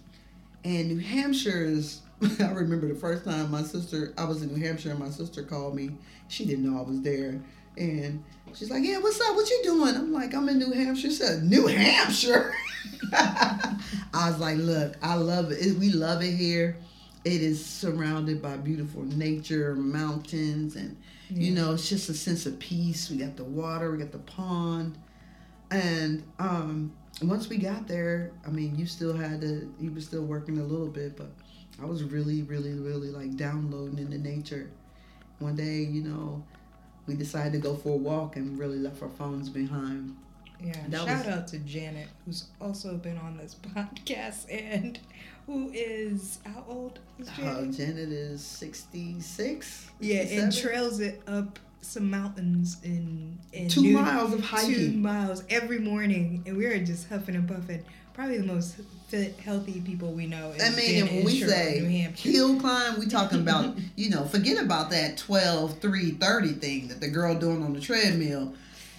And 0.64 0.88
New 0.88 0.98
Hampshire 0.98 1.62
is. 1.62 2.02
I 2.40 2.50
remember 2.50 2.88
the 2.88 2.98
first 2.98 3.24
time 3.24 3.50
my 3.50 3.62
sister. 3.62 4.12
I 4.18 4.24
was 4.24 4.42
in 4.42 4.52
New 4.52 4.60
Hampshire 4.64 4.90
and 4.90 4.98
my 4.98 5.10
sister 5.10 5.42
called 5.42 5.76
me. 5.76 5.90
She 6.26 6.44
didn't 6.44 6.68
know 6.68 6.78
I 6.78 6.82
was 6.82 7.00
there, 7.02 7.40
and 7.76 8.24
she's 8.54 8.70
like, 8.70 8.84
"Yeah, 8.84 8.98
what's 8.98 9.20
up? 9.20 9.36
What 9.36 9.48
you 9.48 9.60
doing?" 9.62 9.94
I'm 9.94 10.12
like, 10.12 10.34
"I'm 10.34 10.48
in 10.48 10.58
New 10.58 10.72
Hampshire." 10.72 11.08
She 11.08 11.14
said, 11.14 11.44
"New 11.44 11.66
Hampshire." 11.66 12.52
I 13.12 14.30
was 14.30 14.38
like, 14.40 14.56
"Look, 14.56 14.96
I 15.00 15.14
love 15.14 15.52
it. 15.52 15.78
We 15.78 15.90
love 15.90 16.22
it 16.22 16.32
here. 16.32 16.76
It 17.24 17.40
is 17.40 17.64
surrounded 17.64 18.42
by 18.42 18.56
beautiful 18.56 19.04
nature, 19.04 19.74
mountains, 19.76 20.74
and." 20.76 20.96
You 21.30 21.50
know, 21.52 21.74
it's 21.74 21.88
just 21.88 22.08
a 22.08 22.14
sense 22.14 22.46
of 22.46 22.58
peace. 22.58 23.10
We 23.10 23.18
got 23.18 23.36
the 23.36 23.44
water, 23.44 23.90
we 23.90 23.98
got 23.98 24.12
the 24.12 24.18
pond. 24.18 24.96
And 25.70 26.22
um, 26.38 26.92
once 27.22 27.48
we 27.48 27.58
got 27.58 27.88
there, 27.88 28.30
I 28.46 28.50
mean, 28.50 28.78
you 28.78 28.86
still 28.86 29.12
had 29.12 29.40
to, 29.40 29.72
you 29.80 29.90
were 29.92 30.00
still 30.00 30.22
working 30.24 30.58
a 30.58 30.64
little 30.64 30.86
bit, 30.88 31.16
but 31.16 31.30
I 31.82 31.84
was 31.84 32.04
really, 32.04 32.42
really, 32.42 32.72
really 32.74 33.08
like 33.10 33.36
downloading 33.36 33.98
into 33.98 34.18
nature. 34.18 34.70
One 35.38 35.56
day, 35.56 35.78
you 35.82 36.02
know, 36.02 36.44
we 37.06 37.14
decided 37.14 37.52
to 37.52 37.58
go 37.58 37.74
for 37.76 37.90
a 37.94 37.96
walk 37.96 38.36
and 38.36 38.58
really 38.58 38.78
left 38.78 39.02
our 39.02 39.08
phones 39.08 39.48
behind. 39.48 40.16
Yeah, 40.60 40.72
That 40.88 41.06
shout 41.06 41.26
was- 41.26 41.34
out 41.34 41.48
to 41.48 41.58
Janet, 41.60 42.08
who's 42.24 42.46
also 42.60 42.96
been 42.96 43.16
on 43.18 43.36
this 43.36 43.54
podcast 43.74 44.46
and 44.50 44.98
who 45.46 45.70
is 45.72 46.38
how 46.44 46.64
old 46.68 46.98
is 47.18 47.28
Uh, 47.28 47.32
Janet? 47.36 47.76
Janet 47.76 48.08
is 48.10 48.44
66. 48.44 49.90
yeah, 50.00 50.20
and 50.22 50.52
trails 50.56 51.00
it 51.00 51.22
up 51.26 51.58
some 51.80 52.10
mountains 52.10 52.76
in 52.82 53.38
in 53.52 53.68
two 53.68 53.82
New- 53.82 53.98
miles 53.98 54.32
of 54.32 54.40
hiking. 54.44 54.74
two 54.74 54.92
miles 54.92 55.44
every 55.50 55.78
morning, 55.78 56.42
and 56.46 56.56
we 56.56 56.66
are 56.66 56.78
just 56.84 57.08
huffing 57.08 57.34
and 57.36 57.48
puffing. 57.48 57.84
Probably 58.14 58.38
the 58.38 58.46
most 58.46 58.76
fit, 59.08 59.38
healthy 59.38 59.80
people 59.80 60.12
we 60.12 60.26
know. 60.26 60.50
is 60.50 60.62
I 60.62 60.74
mean, 60.76 61.02
and 61.02 61.10
when 61.16 61.24
we 61.24 61.40
say 61.40 61.78
hill 62.16 62.58
climb, 62.58 62.98
we 62.98 63.06
talking 63.06 63.40
about, 63.40 63.76
you 63.96 64.10
know, 64.10 64.24
forget 64.24 64.60
about 64.62 64.90
that 64.90 65.16
12, 65.18 65.78
3, 65.78 66.10
30 66.12 66.52
thing 66.54 66.88
that 66.88 67.00
the 67.00 67.08
girl 67.08 67.34
doing 67.36 67.62
on 67.62 67.72
the 67.72 67.80
treadmill. 67.80 68.54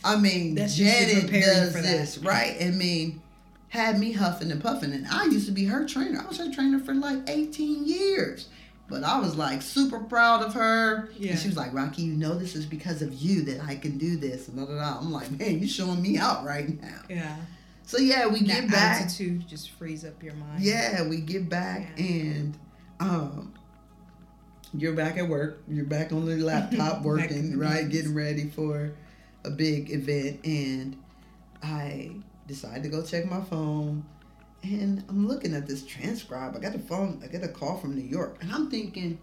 I 0.06 0.16
mean, 0.16 0.56
That's 0.56 0.76
Janet 0.78 1.30
does 1.30 1.74
this, 1.74 2.18
right? 2.20 2.56
I 2.62 2.72
mean, 2.72 3.22
had 3.68 4.00
me 4.00 4.14
huffing 4.14 4.52
and 4.52 4.62
puffing. 4.64 4.94
And 4.94 5.06
I 5.08 5.26
used 5.26 5.46
to 5.48 5.52
be 5.52 5.66
her 5.66 5.86
trainer. 5.86 6.22
I 6.22 6.26
was 6.28 6.38
her 6.38 6.52
trainer 6.52 6.80
for 6.80 6.94
like 6.94 7.30
18 7.30 7.86
years. 7.86 8.48
But 8.90 9.04
I 9.04 9.20
was 9.20 9.36
like 9.36 9.62
super 9.62 10.00
proud 10.00 10.42
of 10.44 10.54
her. 10.56 11.10
Yeah. 11.18 11.32
And 11.32 11.40
she 11.40 11.48
was 11.48 11.56
like, 11.58 11.72
Rokki, 11.74 12.00
you 12.00 12.14
know 12.14 12.34
this 12.38 12.56
is 12.56 12.66
because 12.66 13.02
of 13.02 13.14
you 13.14 13.44
that 13.44 13.62
I 13.64 13.76
can 13.76 13.98
do 13.98 14.18
this. 14.18 14.48
And 14.48 14.58
da, 14.58 14.66
da, 14.66 14.76
da. 14.76 14.98
I'm 15.00 15.12
like, 15.12 15.30
man, 15.32 15.60
you 15.60 15.68
showing 15.68 16.02
me 16.02 16.18
out 16.18 16.44
right 16.44 16.82
now. 16.82 17.02
Yeah, 17.10 17.36
So 17.86 18.00
yeah, 18.00 18.26
we 18.28 18.40
that 18.40 18.48
get 18.48 18.72
back. 18.72 19.02
altitude 19.02 19.48
just 19.48 19.70
frees 19.72 20.04
up 20.04 20.22
your 20.24 20.34
mind. 20.34 20.64
Yeah, 20.64 21.08
we 21.08 21.18
get 21.22 21.48
back 21.50 21.90
Yeah. 21.98 22.06
and 22.06 22.58
um 23.00 23.54
you're 24.74 24.94
back 24.94 25.18
at 25.18 25.28
work. 25.28 25.62
You're 25.68 25.86
back 25.86 26.12
on 26.12 26.26
the 26.26 26.36
laptop 26.46 27.02
working, 27.04 27.58
right? 27.58 27.88
Getting 27.90 28.14
ready 28.14 28.50
for 28.50 28.92
a 29.46 29.50
big 29.50 29.92
event 29.92 30.46
and 30.46 30.96
I 31.64 32.12
decide 32.48 32.84
to 32.84 32.90
go 32.90 33.04
check 33.04 33.26
my 33.30 33.42
phone 33.42 34.04
and 34.64 35.04
I'm 35.10 35.28
looking 35.28 35.54
at 35.54 35.68
this 35.68 35.86
transcribe. 35.86 36.56
I 36.56 36.60
got 36.60 36.76
a 36.76 36.80
phone, 36.80 37.22
I 37.24 37.28
got 37.28 37.44
a 37.44 37.48
call 37.48 37.78
from 37.78 37.96
New 37.96 38.08
York 38.08 38.38
and 38.42 38.52
I'm 38.52 38.70
thinking 38.70 39.20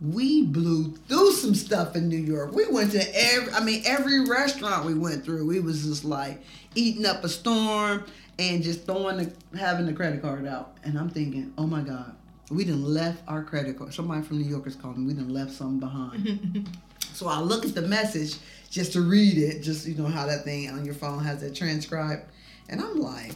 we 0.00 0.42
blew 0.42 0.94
through 1.08 1.32
some 1.32 1.54
stuff 1.54 1.96
in 1.96 2.08
New 2.08 2.18
York. 2.18 2.52
We 2.52 2.66
went 2.68 2.92
to 2.92 3.02
every, 3.14 3.52
I 3.52 3.64
mean, 3.64 3.82
every 3.86 4.24
restaurant 4.26 4.84
we 4.84 4.94
went 4.94 5.24
through, 5.24 5.46
we 5.46 5.60
was 5.60 5.84
just 5.84 6.04
like 6.04 6.42
eating 6.74 7.06
up 7.06 7.24
a 7.24 7.28
storm 7.28 8.04
and 8.38 8.62
just 8.62 8.84
throwing 8.84 9.16
the, 9.16 9.58
having 9.58 9.86
the 9.86 9.94
credit 9.94 10.20
card 10.20 10.46
out. 10.46 10.76
And 10.84 10.98
I'm 10.98 11.08
thinking, 11.08 11.52
oh 11.56 11.66
my 11.66 11.80
God, 11.80 12.14
we 12.50 12.64
didn't 12.64 12.84
left 12.84 13.22
our 13.26 13.42
credit 13.42 13.78
card. 13.78 13.94
Somebody 13.94 14.22
from 14.22 14.38
New 14.38 14.48
York 14.48 14.66
is 14.66 14.76
calling 14.76 15.06
me, 15.06 15.14
we 15.14 15.18
done 15.18 15.32
left 15.32 15.52
something 15.52 15.80
behind. 15.80 16.68
so 17.14 17.28
I 17.28 17.40
look 17.40 17.64
at 17.64 17.74
the 17.74 17.82
message 17.82 18.36
just 18.70 18.92
to 18.92 19.00
read 19.00 19.38
it, 19.38 19.62
just, 19.62 19.86
you 19.86 19.94
know, 19.94 20.06
how 20.06 20.26
that 20.26 20.44
thing 20.44 20.68
on 20.68 20.84
your 20.84 20.94
phone 20.94 21.24
has 21.24 21.40
that 21.40 21.54
transcribe. 21.54 22.20
And 22.68 22.80
I'm 22.80 23.00
like, 23.00 23.32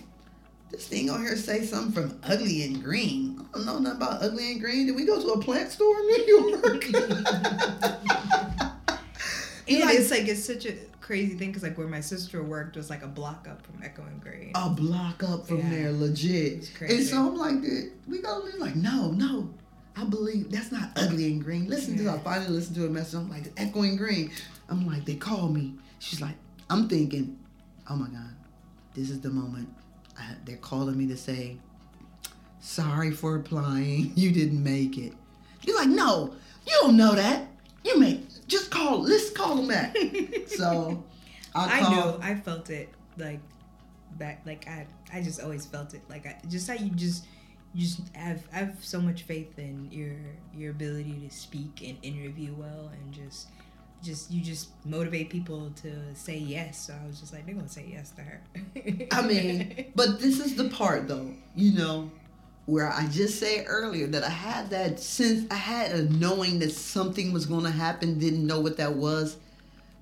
this 0.71 0.87
thing 0.87 1.11
on 1.11 1.21
here 1.21 1.37
say 1.37 1.65
something 1.65 1.93
from 1.93 2.19
Ugly 2.23 2.63
and 2.65 2.83
Green. 2.83 3.45
I 3.53 3.59
don't 3.59 3.67
know 3.67 3.79
nothing 3.79 3.97
about 3.97 4.23
Ugly 4.23 4.53
and 4.53 4.61
Green. 4.61 4.87
Did 4.87 4.97
we 4.97 5.05
go 5.05 5.21
to 5.21 5.29
a 5.33 5.41
plant 5.41 5.71
store 5.71 5.99
in 6.01 6.07
New 6.07 6.53
York? 6.63 6.85
And 9.69 9.81
Like- 9.85 9.99
it's 10.01 10.11
like 10.11 10.27
it's 10.27 10.45
such 10.45 10.67
a 10.67 10.73
crazy 11.01 11.37
thing 11.37 11.51
because 11.51 11.63
like 11.63 11.79
where 11.79 11.87
my 11.87 12.01
sister 12.01 12.43
worked 12.43 12.77
was 12.77 12.91
like 12.91 13.05
a 13.05 13.07
block 13.07 13.47
up 13.49 13.65
from 13.65 13.81
Echoing 13.85 14.19
Green. 14.19 14.51
a 14.57 14.69
block 14.69 15.23
up 15.23 15.47
from 15.47 15.59
Yeah. 15.59 15.71
there, 15.71 15.93
legit. 15.93 16.53
It's 16.55 16.71
crazy. 16.71 16.97
And 16.97 17.07
so 17.07 17.29
I'm 17.29 17.37
like, 17.37 17.63
we 18.09 18.21
go 18.21 18.45
He's 18.47 18.57
like, 18.61 18.75
no, 18.75 19.13
no. 19.13 19.49
I 19.97 20.05
believe 20.05 20.51
that's 20.51 20.73
not 20.73 20.91
ugly 20.97 21.27
and 21.27 21.45
green. 21.45 21.69
Listen 21.69 21.97
to 21.99 22.03
Yeah. 22.05 22.15
I 22.15 22.19
finally 22.19 22.49
listened 22.51 22.75
to 22.77 22.87
a 22.87 22.91
message. 22.91 23.15
I'm 23.15 23.31
like, 23.31 23.53
echoing 23.57 23.97
green. 23.97 24.33
I'm 24.69 24.87
like, 24.87 25.05
they 25.05 25.15
called 25.17 25.55
me. 25.55 25.75
She's 26.01 26.21
like, 26.21 26.35
I'm 26.69 26.89
thinking, 26.89 27.39
oh 27.89 27.95
my 27.97 28.09
God, 28.09 28.35
this 28.95 29.09
is 29.11 29.21
the 29.21 29.31
moment. 29.31 29.69
I, 30.21 30.35
they're 30.45 30.57
calling 30.57 30.97
me 30.99 31.07
to 31.09 31.17
say, 31.17 31.57
sorry 32.61 33.11
for 33.11 33.37
applying. 33.37 34.13
You 34.17 34.33
didn't 34.33 34.63
make 34.63 34.99
it. 34.99 35.15
You're 35.63 35.77
like, 35.77 35.89
no, 35.89 36.35
you 36.67 36.73
don't 36.81 36.97
know 36.97 37.15
that. 37.15 37.47
You 37.85 37.99
make 37.99 38.21
just 38.47 38.71
call. 38.71 39.03
Let's 39.03 39.31
call 39.31 39.57
them 39.57 39.69
back. 39.69 39.97
so 40.47 41.03
I 41.55 41.79
I 41.79 41.81
called. 41.81 41.95
know, 41.95 42.27
I 42.27 42.35
felt 42.35 42.69
it 42.71 42.89
like 43.17 43.41
back, 44.19 44.43
like 44.45 44.69
I, 44.69 44.87
I 45.13 45.23
just 45.23 45.41
always 45.41 45.65
felt 45.67 45.95
it. 45.95 46.03
Like 46.11 46.27
I, 46.27 46.37
just 46.49 46.69
how 46.69 46.75
you 46.75 46.91
just, 46.91 47.25
you 47.75 47.83
just 47.83 48.01
have, 48.15 48.43
I 48.53 48.59
have 48.59 48.85
so 48.85 49.01
much 49.01 49.23
faith 49.23 49.59
in 49.59 49.89
your, 49.91 50.17
your 50.55 50.73
ability 50.73 51.27
to 51.29 51.35
speak 51.35 51.83
and 51.87 51.97
interview 52.03 52.53
well, 52.55 52.91
and 52.93 53.13
just, 53.15 53.49
just 54.03 54.31
you 54.31 54.41
just 54.41 54.69
motivate 54.85 55.31
people 55.31 55.71
to 55.83 55.93
say 56.15 56.39
yes. 56.39 56.87
So 56.87 56.95
I 56.95 57.07
was 57.07 57.21
just 57.21 57.33
like, 57.33 57.47
they're 57.47 57.55
gonna 57.55 57.69
say 57.69 57.87
yes 57.91 58.11
to 58.13 58.23
her. 58.23 58.41
I 59.13 59.23
mean, 59.23 59.93
but 59.95 60.21
this 60.21 60.41
is 60.41 60.57
the 60.57 60.69
part 60.69 61.09
though, 61.09 61.31
you 61.55 61.79
know, 61.79 62.11
where 62.67 62.93
I 62.93 63.07
just 63.09 63.41
said 63.41 63.65
earlier 63.69 64.07
that 64.09 64.23
I 64.23 64.31
had 64.31 64.71
that 64.71 65.01
sense, 65.01 65.47
I 65.51 65.57
had 65.57 65.93
a 65.93 66.03
knowing 66.05 66.61
that 66.61 66.73
something 66.73 67.33
was 67.33 67.47
going 67.47 67.65
to 67.65 67.71
happen, 67.71 68.19
didn't 68.19 68.47
know 68.47 68.61
what 68.61 68.77
that 68.77 68.95
was. 68.95 69.37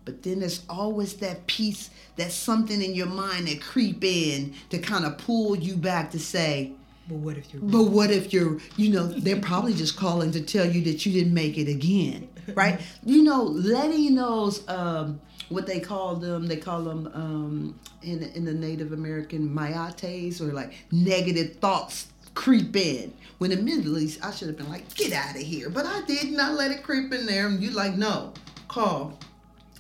But 0.05 0.23
then 0.23 0.41
there's 0.41 0.65
always 0.69 1.15
that 1.17 1.47
piece, 1.47 1.91
that 2.17 2.33
something 2.33 2.83
in 2.83 2.95
your 2.95 3.07
mind 3.07 3.49
that 3.49 3.61
creep 3.61 4.05
in 4.05 4.55
to 4.71 4.79
kind 4.79 5.05
of 5.05 5.19
pull 5.19 5.57
you 5.57 5.77
back 5.77 6.11
to 6.13 6.19
say, 6.19 6.73
but 7.09 7.17
what 7.17 7.37
if 7.37 7.53
you're? 7.53 7.63
but 7.63 7.85
what 7.85 8.11
if 8.11 8.33
you're, 8.33 8.59
you 8.77 8.91
know, 8.91 9.07
they're 9.07 9.41
probably 9.41 9.75
just 9.75 9.97
calling 9.97 10.31
to 10.33 10.43
tell 10.43 10.67
you 10.67 10.83
that 10.85 11.07
you 11.07 11.13
didn't 11.13 11.35
make 11.35 11.57
it 11.57 11.69
again, 11.69 12.29
right? 12.55 12.81
You 13.05 13.23
know, 13.23 13.43
letting 13.43 14.15
those, 14.15 14.69
um, 14.69 15.21
what 15.49 15.67
they 15.67 15.81
call 15.81 16.17
them, 16.17 16.47
they 16.47 16.57
call 16.57 16.83
them 16.83 17.11
um, 17.15 17.81
in 18.03 18.23
in 18.23 18.45
the 18.45 18.53
Native 18.53 18.93
American 18.93 19.49
mayates 19.49 20.41
or 20.41 20.53
like 20.53 20.75
negative 20.93 21.57
thoughts 21.57 22.09
creep 22.35 22.77
in. 22.77 23.13
When 23.39 23.53
admittedly, 23.53 24.11
I 24.23 24.31
should 24.33 24.49
have 24.49 24.57
been 24.57 24.69
like, 24.69 24.95
get 24.95 25.13
out 25.13 25.35
of 25.35 25.43
here, 25.43 25.71
but 25.71 25.87
I 25.87 26.03
did 26.03 26.33
not 26.33 26.55
let 26.55 26.71
it 26.71 26.83
creep 26.83 27.13
in 27.13 27.27
there. 27.27 27.47
And 27.47 27.63
you 27.63 27.71
like, 27.71 27.95
no, 27.95 28.33
call. 28.69 29.19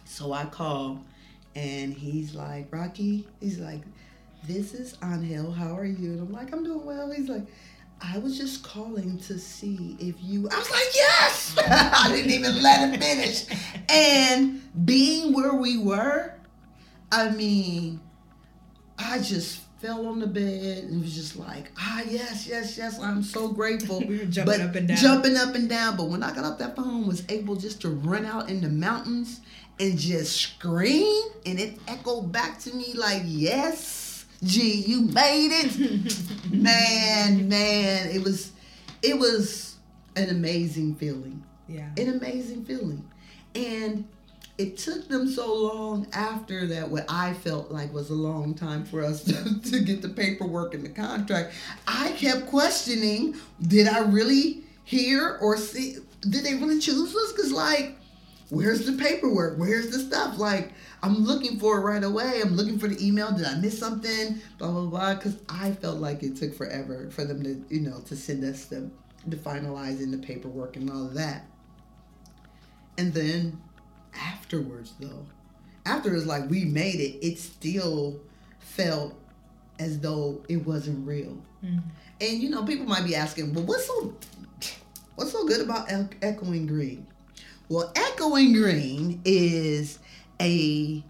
So 0.04 0.32
I 0.32 0.46
call, 0.46 1.04
and 1.54 1.92
he's 1.92 2.34
like, 2.34 2.70
Rokki, 2.70 3.24
he's 3.40 3.58
like, 3.58 3.82
this 4.46 4.74
is 4.74 4.96
Angel. 5.02 5.50
How 5.52 5.76
are 5.76 5.84
you? 5.84 6.12
And 6.12 6.20
I'm 6.20 6.32
like, 6.32 6.52
I'm 6.52 6.64
doing 6.64 6.84
well. 6.84 7.10
He's 7.10 7.28
like, 7.28 7.46
I 8.00 8.18
was 8.18 8.38
just 8.38 8.62
calling 8.62 9.18
to 9.18 9.38
see 9.38 9.96
if 9.98 10.14
you. 10.20 10.48
I 10.50 10.58
was 10.58 10.70
like, 10.70 10.94
yes. 10.94 11.54
I 11.58 12.10
didn't 12.12 12.30
even 12.30 12.62
let 12.62 12.88
him 12.88 13.00
finish. 13.00 13.44
And 13.88 14.62
being 14.86 15.32
where 15.32 15.54
we 15.54 15.78
were, 15.78 16.34
I 17.10 17.30
mean, 17.30 18.00
I 18.98 19.18
just 19.18 19.60
fell 19.80 20.06
on 20.08 20.18
the 20.18 20.26
bed 20.26 20.84
and 20.84 21.00
was 21.00 21.14
just 21.14 21.36
like, 21.36 21.70
ah, 21.78 22.02
yes, 22.08 22.46
yes, 22.46 22.76
yes. 22.78 22.98
I'm 23.00 23.22
so 23.22 23.48
grateful. 23.48 24.00
We 24.08 24.18
were 24.18 24.24
jumping 24.24 24.58
But 24.58 24.60
up 24.60 24.74
and 24.76 24.88
down. 24.88 24.96
Jumping 24.96 25.36
up 25.36 25.54
and 25.54 25.68
down. 25.68 25.96
But 25.96 26.08
when 26.08 26.22
I 26.22 26.34
got 26.34 26.44
off 26.44 26.58
that 26.58 26.76
phone, 26.76 27.06
was 27.06 27.24
able 27.28 27.56
just 27.56 27.80
to 27.82 27.88
run 27.90 28.24
out 28.24 28.48
in 28.48 28.60
the 28.60 28.68
mountains 28.68 29.40
and 29.80 29.96
just 29.96 30.36
scream, 30.36 31.28
and 31.46 31.60
it 31.60 31.78
echoed 31.86 32.32
back 32.32 32.58
to 32.60 32.74
me 32.74 32.94
like, 32.94 33.22
yes, 33.24 34.07
G, 34.42 34.84
you 34.86 35.02
made 35.02 35.50
it. 35.52 36.50
man, 36.52 37.48
man, 37.48 38.08
it 38.08 38.22
was, 38.22 38.52
it 39.02 39.18
was 39.18 39.76
an 40.16 40.30
amazing 40.30 40.94
feeling 40.96 41.44
yeah. 41.68 41.90
an 41.96 42.08
amazing 42.08 42.64
feeling. 42.64 43.08
And 43.54 44.08
it 44.56 44.76
took 44.76 45.06
them 45.08 45.28
so 45.28 45.54
long 45.54 46.08
after 46.12 46.66
that, 46.66 46.88
what 46.88 47.04
I 47.08 47.34
felt 47.34 47.70
like 47.70 47.92
was 47.92 48.10
a 48.10 48.14
long 48.14 48.54
time 48.54 48.84
for 48.84 49.04
us 49.04 49.22
to, 49.24 49.60
to 49.70 49.80
get 49.80 50.02
the 50.02 50.08
paperwork 50.08 50.74
and 50.74 50.84
the 50.84 50.88
contract. 50.88 51.54
I 51.86 52.12
kept 52.12 52.46
questioning 52.46 53.36
did 53.62 53.86
I 53.86 54.00
really 54.00 54.64
hear 54.84 55.38
or 55.40 55.56
see, 55.56 55.98
did 56.22 56.44
they 56.44 56.54
really 56.54 56.80
choose 56.80 57.14
us? 57.14 57.32
Because, 57.32 57.52
like, 57.52 57.96
where's 58.50 58.86
the 58.86 58.92
paperwork? 58.92 59.58
Where's 59.58 59.90
the 59.90 59.98
stuff? 59.98 60.38
Like, 60.38 60.72
I'm 61.02 61.16
looking 61.16 61.58
for 61.58 61.78
it 61.78 61.82
right 61.82 62.02
away. 62.02 62.40
I'm 62.42 62.54
looking 62.54 62.78
for 62.78 62.88
the 62.88 63.06
email. 63.06 63.32
Did 63.32 63.46
I 63.46 63.54
miss 63.56 63.78
something? 63.78 64.40
Blah 64.58 64.70
blah 64.70 64.86
blah. 64.86 65.14
Because 65.14 65.36
I 65.48 65.72
felt 65.72 65.98
like 65.98 66.22
it 66.22 66.36
took 66.36 66.54
forever 66.54 67.10
for 67.10 67.24
them 67.24 67.42
to, 67.44 67.64
you 67.74 67.80
know, 67.80 68.00
to 68.06 68.16
send 68.16 68.44
us 68.44 68.66
the, 68.66 68.90
the 69.26 69.36
finalizing 69.36 70.10
the 70.10 70.18
paperwork 70.18 70.76
and 70.76 70.90
all 70.90 71.06
of 71.06 71.14
that. 71.14 71.46
And 72.96 73.14
then 73.14 73.60
afterwards, 74.14 74.94
though, 74.98 75.26
after 75.86 76.14
it's 76.14 76.26
like 76.26 76.48
we 76.50 76.64
made 76.64 77.00
it, 77.00 77.24
it 77.24 77.38
still 77.38 78.20
felt 78.58 79.14
as 79.78 80.00
though 80.00 80.42
it 80.48 80.66
wasn't 80.66 81.06
real. 81.06 81.38
Mm-hmm. 81.64 81.78
And 82.20 82.42
you 82.42 82.50
know, 82.50 82.64
people 82.64 82.86
might 82.86 83.04
be 83.04 83.14
asking, 83.14 83.54
well, 83.54 83.64
what's 83.64 83.86
so 83.86 84.14
what's 85.14 85.32
so 85.32 85.46
good 85.46 85.60
about 85.60 85.90
Echoing 86.22 86.66
Green? 86.66 87.06
Well, 87.68 87.92
Echoing 87.94 88.52
Green 88.54 89.20
is 89.24 89.98
a 90.40 91.02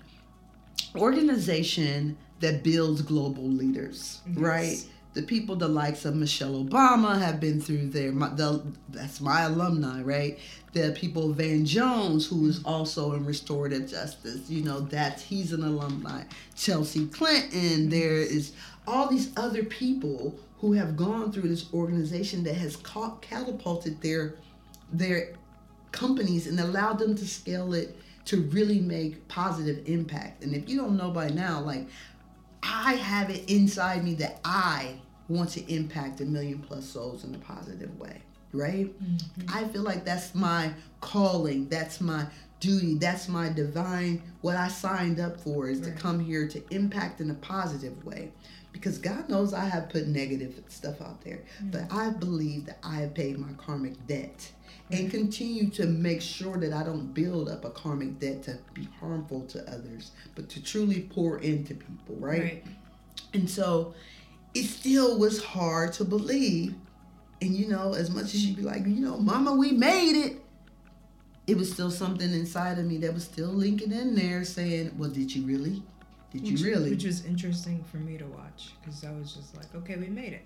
organization 0.97 2.17
that 2.41 2.63
builds 2.63 3.03
global 3.03 3.45
leaders, 3.45 4.21
Yes. 4.27 4.37
right? 4.39 4.85
The 5.15 5.23
people, 5.23 5.57
the 5.57 5.69
likes 5.69 6.05
of 6.05 6.15
Michelle 6.15 6.63
Obama, 6.65 7.19
have 7.21 7.41
been 7.41 7.61
through 7.61 7.89
there. 7.89 8.13
My, 8.13 8.29
the, 8.29 8.63
that's 8.91 9.21
my 9.21 9.43
alumni, 9.43 10.03
right? 10.03 10.39
The 10.73 10.93
people, 10.97 11.33
Van 11.33 11.65
Jones, 11.65 12.27
who 12.29 12.47
is 12.47 12.63
also 12.65 13.15
in 13.15 13.25
restorative 13.25 13.89
justice, 13.91 14.49
you 14.49 14.63
know, 14.63 14.81
that's 14.81 15.23
he's 15.23 15.53
an 15.53 15.65
alumni. 15.65 16.23
Chelsea 16.55 17.07
Clinton, 17.07 17.89
there 17.89 18.17
is 18.19 18.53
all 18.87 19.09
these 19.09 19.31
other 19.37 19.65
people 19.65 20.39
who 20.61 20.73
have 20.75 20.97
gone 20.97 21.33
through 21.33 21.49
this 21.49 21.73
organization 21.73 22.45
that 22.45 22.55
has 22.55 22.77
ca- 22.77 23.17
catapulted 23.21 24.01
their 24.01 24.35
their 24.93 25.35
companies 25.93 26.47
and 26.47 26.59
allowed 26.61 26.99
them 26.99 27.15
to 27.17 27.27
scale 27.27 27.75
it 27.75 27.97
to 28.27 28.43
really 28.43 28.81
make 28.81 29.27
positive 29.29 29.89
impact. 29.89 30.43
And 30.43 30.55
if 30.55 30.69
you 30.69 30.77
don't 30.77 30.97
know 30.97 31.11
by 31.11 31.29
now, 31.29 31.61
like 31.61 31.89
I 32.63 32.95
have 32.95 33.31
it 33.31 33.51
inside 33.51 34.05
me 34.05 34.15
that 34.15 34.41
I 34.45 34.97
want 35.29 35.51
to 35.51 35.73
impact 35.73 36.21
a 36.21 36.25
million 36.25 36.59
plus 36.59 36.87
souls 36.87 37.25
in 37.25 37.35
a 37.35 37.39
positive 37.39 37.99
way, 37.99 38.21
right? 38.53 38.87
Mm-hmm. 39.03 39.57
I 39.57 39.65
feel 39.69 39.83
like 39.83 40.05
that's 40.05 40.35
my 40.35 40.73
calling, 41.01 41.69
that's 41.69 42.01
my 42.01 42.27
duty, 42.61 42.95
that's 42.95 43.29
my 43.29 43.49
divine 43.49 44.23
what 44.41 44.57
I 44.57 44.69
signed 44.69 45.21
up 45.21 45.41
for 45.41 45.69
is 45.69 45.81
to 45.81 45.91
come 45.91 46.21
here 46.21 46.47
to 46.49 46.63
impact 46.71 47.21
in 47.21 47.31
a 47.31 47.35
positive 47.35 48.05
way. 48.05 48.31
Because 48.73 48.99
God 48.99 49.29
knows 49.29 49.55
I 49.55 49.65
have 49.65 49.89
put 49.89 50.07
negative 50.07 50.63
stuff 50.69 51.01
out 51.01 51.23
there, 51.23 51.43
but 51.63 51.93
I 51.93 52.11
believe 52.11 52.67
that 52.67 52.79
I 52.83 52.97
have 52.97 53.15
paid 53.15 53.39
my 53.39 53.53
karmic 53.57 54.07
debt 54.07 54.53
and 54.91 55.11
continue 55.11 55.69
to 55.71 55.87
make 55.87 56.23
sure 56.23 56.57
that 56.59 56.73
I 56.73 56.83
don't 56.83 57.13
build 57.13 57.49
up 57.49 57.65
a 57.65 57.71
karmic 57.71 58.19
debt 58.19 58.43
to 58.45 58.59
be 58.75 58.89
harmful 59.01 59.43
to 59.47 59.61
others, 59.71 60.13
but 60.35 60.49
to 60.51 60.63
truly 60.63 61.03
pour 61.03 61.39
into 61.39 61.75
people, 61.75 62.17
right? 62.17 62.43
Right. 62.43 62.67
And 63.35 63.49
so 63.49 63.95
it 64.55 64.65
still 64.65 65.19
was 65.19 65.43
hard 65.43 65.93
to 65.95 66.05
believe. 66.05 66.75
And 67.41 67.55
you 67.55 67.69
know, 67.69 67.95
as 67.95 68.11
much 68.11 68.35
as 68.35 68.45
you'd 68.45 68.57
be 68.57 68.63
like, 68.63 68.87
you 68.87 69.01
know, 69.01 69.19
mama, 69.19 69.53
we 69.53 69.73
made 69.73 70.17
it. 70.17 70.41
It 71.47 71.57
was 71.57 71.73
still 71.73 71.91
something 71.91 72.31
inside 72.33 72.79
of 72.79 72.85
me 72.85 72.99
that 72.99 73.15
was 73.15 73.25
still 73.25 73.49
linking 73.49 73.93
in 73.93 74.15
there 74.15 74.45
saying, 74.45 74.93
well, 74.99 75.11
did 75.11 75.35
you 75.35 75.47
really? 75.47 75.83
Did 76.33 76.43
Which, 76.43 76.51
you 76.53 76.67
really? 76.67 76.91
Which 76.91 77.05
was 77.05 77.25
interesting 77.25 77.85
for 77.91 77.97
me 77.97 78.19
to 78.19 78.27
watch 78.27 78.71
because 78.81 79.05
I 79.05 79.11
was 79.13 79.33
just 79.33 79.57
like, 79.57 79.75
okay, 79.75 79.97
we 79.97 80.09
made 80.09 80.33
it. 80.33 80.45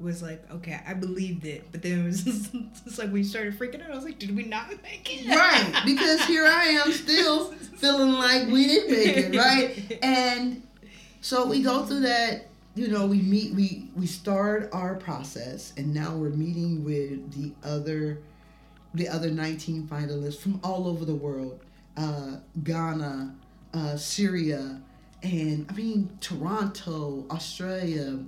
It 0.00 0.02
was 0.02 0.22
like, 0.22 0.42
okay, 0.50 0.80
I 0.86 0.94
believed 0.94 1.44
it, 1.44 1.64
but 1.70 1.82
then 1.82 2.00
it 2.00 2.04
was 2.04 2.24
just, 2.24 2.54
it's 2.86 2.98
like 2.98 3.12
we 3.12 3.22
started 3.22 3.58
freaking 3.58 3.84
out. 3.84 3.92
I 3.92 3.94
was 3.94 4.04
like, 4.04 4.18
did 4.18 4.34
we 4.34 4.44
not 4.44 4.70
make 4.82 5.08
it? 5.10 5.28
right. 5.28 5.82
Because 5.84 6.24
here 6.24 6.46
I 6.46 6.64
am 6.64 6.92
still 6.92 7.52
feeling 7.76 8.12
like 8.12 8.48
we 8.48 8.66
didn't 8.66 8.90
make 8.90 9.16
it, 9.16 9.36
right? 9.36 9.98
And 10.02 10.62
so 11.20 11.46
we 11.46 11.62
go 11.62 11.84
through 11.84 12.00
that 12.00 12.46
you 12.74 12.88
know 12.88 13.06
we 13.06 13.20
meet 13.22 13.54
we 13.54 13.88
we 13.94 14.06
start 14.06 14.68
our 14.72 14.96
process 14.96 15.72
and 15.76 15.94
now 15.94 16.14
we're 16.14 16.30
meeting 16.30 16.84
with 16.84 17.32
the 17.32 17.52
other 17.66 18.18
the 18.94 19.08
other 19.08 19.30
19 19.30 19.86
finalists 19.86 20.38
from 20.38 20.60
all 20.62 20.88
over 20.88 21.04
the 21.04 21.14
world 21.14 21.60
uh 21.96 22.36
ghana 22.62 23.34
uh 23.72 23.96
syria 23.96 24.80
and 25.24 25.66
i 25.70 25.72
mean 25.72 26.08
toronto 26.20 27.24
australia 27.30 28.18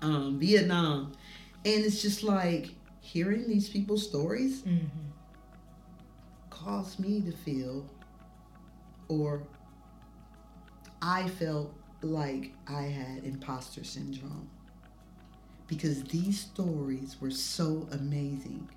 um 0.00 0.38
vietnam 0.38 1.12
and 1.64 1.84
it's 1.84 2.00
just 2.00 2.22
like 2.22 2.70
hearing 3.00 3.46
these 3.48 3.68
people's 3.68 4.06
stories 4.08 4.62
Mhm. 4.62 4.88
caused 6.50 6.98
me 7.00 7.20
to 7.22 7.32
feel 7.32 7.84
or 9.08 9.42
I 11.02 11.28
felt 11.28 11.74
like 12.02 12.52
I 12.68 12.82
had 12.82 13.24
imposter 13.24 13.82
syndrome 13.82 14.48
because 15.66 16.04
these 16.04 16.38
stories 16.40 17.16
were 17.20 17.32
so 17.32 17.88
amazing. 17.90 18.68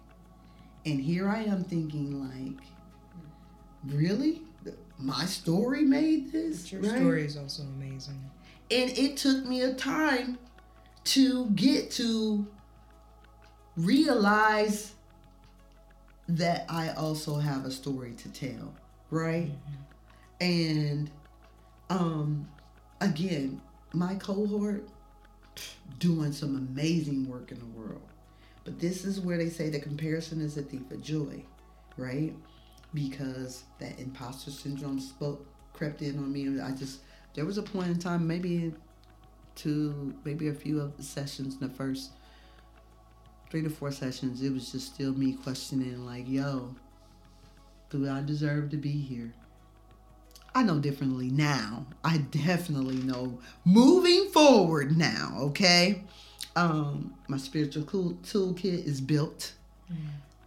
And 0.85 0.99
here 0.99 1.29
I 1.29 1.43
am 1.43 1.63
thinking 1.63 2.09
like 2.27 2.59
really? 3.85 4.41
My 4.97 5.25
story 5.25 5.83
made 5.83 6.31
this? 6.31 6.63
But 6.63 6.71
your 6.71 6.81
right? 6.81 6.99
story 6.99 7.25
is 7.25 7.37
also 7.37 7.63
amazing. 7.63 8.19
And 8.71 8.89
it 8.97 9.17
took 9.17 9.45
me 9.45 9.61
a 9.61 9.73
time 9.73 10.37
to 11.05 11.47
get 11.51 11.91
to 11.91 12.47
realize 13.77 14.93
that 16.27 16.65
I 16.69 16.89
also 16.93 17.35
have 17.35 17.65
a 17.65 17.71
story 17.71 18.13
to 18.13 18.29
tell, 18.29 18.73
right? 19.11 19.51
And 20.41 21.11
um 21.89 22.47
again, 23.01 23.61
my 23.93 24.15
cohort 24.15 24.87
doing 25.99 26.31
some 26.31 26.55
amazing 26.55 27.27
work 27.27 27.51
in 27.51 27.59
the 27.59 27.65
world. 27.65 28.01
But 28.63 28.79
this 28.79 29.05
is 29.05 29.19
where 29.21 29.37
they 29.37 29.49
say 29.49 29.69
the 29.69 29.79
comparison 29.79 30.41
is 30.41 30.57
a 30.57 30.63
thief 30.63 30.89
of 30.89 31.01
joy, 31.01 31.43
right? 31.97 32.33
Because 32.95 33.65
that 33.79 33.99
imposter 33.99 34.49
syndrome 34.49 34.99
spoke 34.99 35.45
crept 35.73 36.01
in 36.01 36.17
on 36.17 36.31
me. 36.31 36.59
I 36.59 36.71
just 36.71 37.01
there 37.35 37.45
was 37.45 37.57
a 37.57 37.63
point 37.63 37.89
in 37.89 37.99
time 37.99 38.25
maybe 38.25 38.73
two, 39.55 40.15
maybe 40.23 40.47
a 40.47 40.53
few 40.53 40.79
of 40.79 40.97
the 40.97 41.03
sessions 41.03 41.55
in 41.55 41.67
the 41.67 41.73
first 41.73 42.11
three 43.49 43.61
to 43.61 43.69
four 43.69 43.91
sessions 43.91 44.41
it 44.41 44.51
was 44.51 44.71
just 44.71 44.93
still 44.93 45.13
me 45.13 45.33
questioning 45.33 46.05
like 46.05 46.27
yo 46.27 46.75
do 47.89 48.09
i 48.09 48.21
deserve 48.21 48.69
to 48.71 48.77
be 48.77 48.91
here? 48.91 49.33
I 50.53 50.63
know 50.63 50.79
differently 50.79 51.29
now. 51.29 51.85
I 52.03 52.17
definitely 52.17 52.95
know. 52.95 53.39
Moving 53.65 54.29
forward 54.29 54.97
now 54.97 55.35
okay? 55.39 56.03
Um 56.55 57.13
my 57.27 57.37
spiritual 57.37 57.83
toolkit 57.83 58.85
is 58.85 59.01
built 59.01 59.53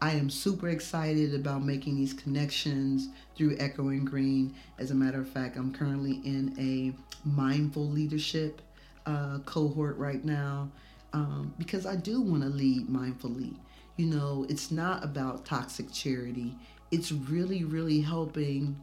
I 0.00 0.12
am 0.12 0.30
super 0.30 0.68
excited 0.68 1.34
about 1.34 1.64
making 1.64 1.96
these 1.96 2.12
connections 2.12 3.08
through 3.36 3.56
Echoing 3.58 4.04
Green. 4.04 4.54
As 4.78 4.90
a 4.90 4.94
matter 4.94 5.20
of 5.20 5.28
fact, 5.28 5.56
I'm 5.56 5.72
currently 5.72 6.20
in 6.24 6.54
a 6.58 7.28
mindful 7.28 7.88
leadership 7.88 8.62
uh, 9.06 9.38
cohort 9.44 9.96
right 9.98 10.24
now 10.24 10.70
um, 11.12 11.52
because 11.58 11.84
I 11.84 11.96
do 11.96 12.20
want 12.20 12.42
to 12.42 12.48
lead 12.48 12.88
mindfully. 12.88 13.54
You 13.96 14.06
know, 14.06 14.46
it's 14.48 14.70
not 14.70 15.02
about 15.02 15.44
toxic 15.44 15.90
charity, 15.92 16.54
it's 16.92 17.10
really, 17.10 17.64
really 17.64 18.00
helping, 18.00 18.76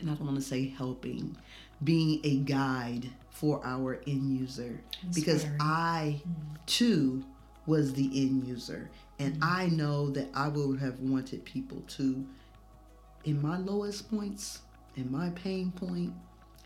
and 0.00 0.10
I 0.10 0.14
don't 0.14 0.26
want 0.26 0.36
to 0.38 0.42
say 0.42 0.68
helping, 0.68 1.36
being 1.84 2.20
a 2.24 2.38
guide 2.38 3.08
for 3.30 3.60
our 3.64 4.00
end 4.08 4.36
user 4.38 4.80
because. 5.14 5.46
I 5.60 6.20
too 6.66 7.24
was 7.66 7.92
the 7.94 8.10
end 8.14 8.46
user 8.46 8.90
and 9.22 9.42
I 9.42 9.66
know 9.66 10.10
that 10.10 10.28
I 10.34 10.48
would 10.48 10.80
have 10.80 10.98
wanted 11.00 11.44
people 11.44 11.82
to 11.88 12.26
in 13.24 13.40
my 13.40 13.56
lowest 13.58 14.10
points 14.10 14.60
in 14.96 15.10
my 15.10 15.30
pain 15.30 15.72
point 15.72 16.12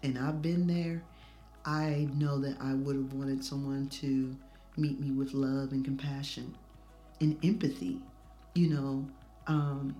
and 0.02 0.18
I've 0.18 0.42
been 0.42 0.66
there 0.66 1.02
I 1.64 2.08
know 2.14 2.38
that 2.40 2.56
I 2.60 2.74
would 2.74 2.96
have 2.96 3.12
wanted 3.12 3.44
someone 3.44 3.88
to 3.88 4.36
meet 4.76 5.00
me 5.00 5.10
with 5.10 5.34
love 5.34 5.72
and 5.72 5.84
compassion 5.84 6.54
and 7.20 7.36
empathy 7.44 8.00
you 8.54 8.68
know 8.68 9.06
um, 9.46 9.94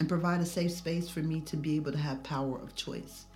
and 0.00 0.08
provide 0.08 0.40
a 0.40 0.46
safe 0.46 0.72
space 0.72 1.08
for 1.08 1.20
me 1.20 1.40
to 1.40 1.56
be 1.56 1.76
able 1.76 1.92
to 1.92 1.98
have 1.98 2.22
power 2.22 2.58
of 2.58 2.74
choice. 2.74 3.26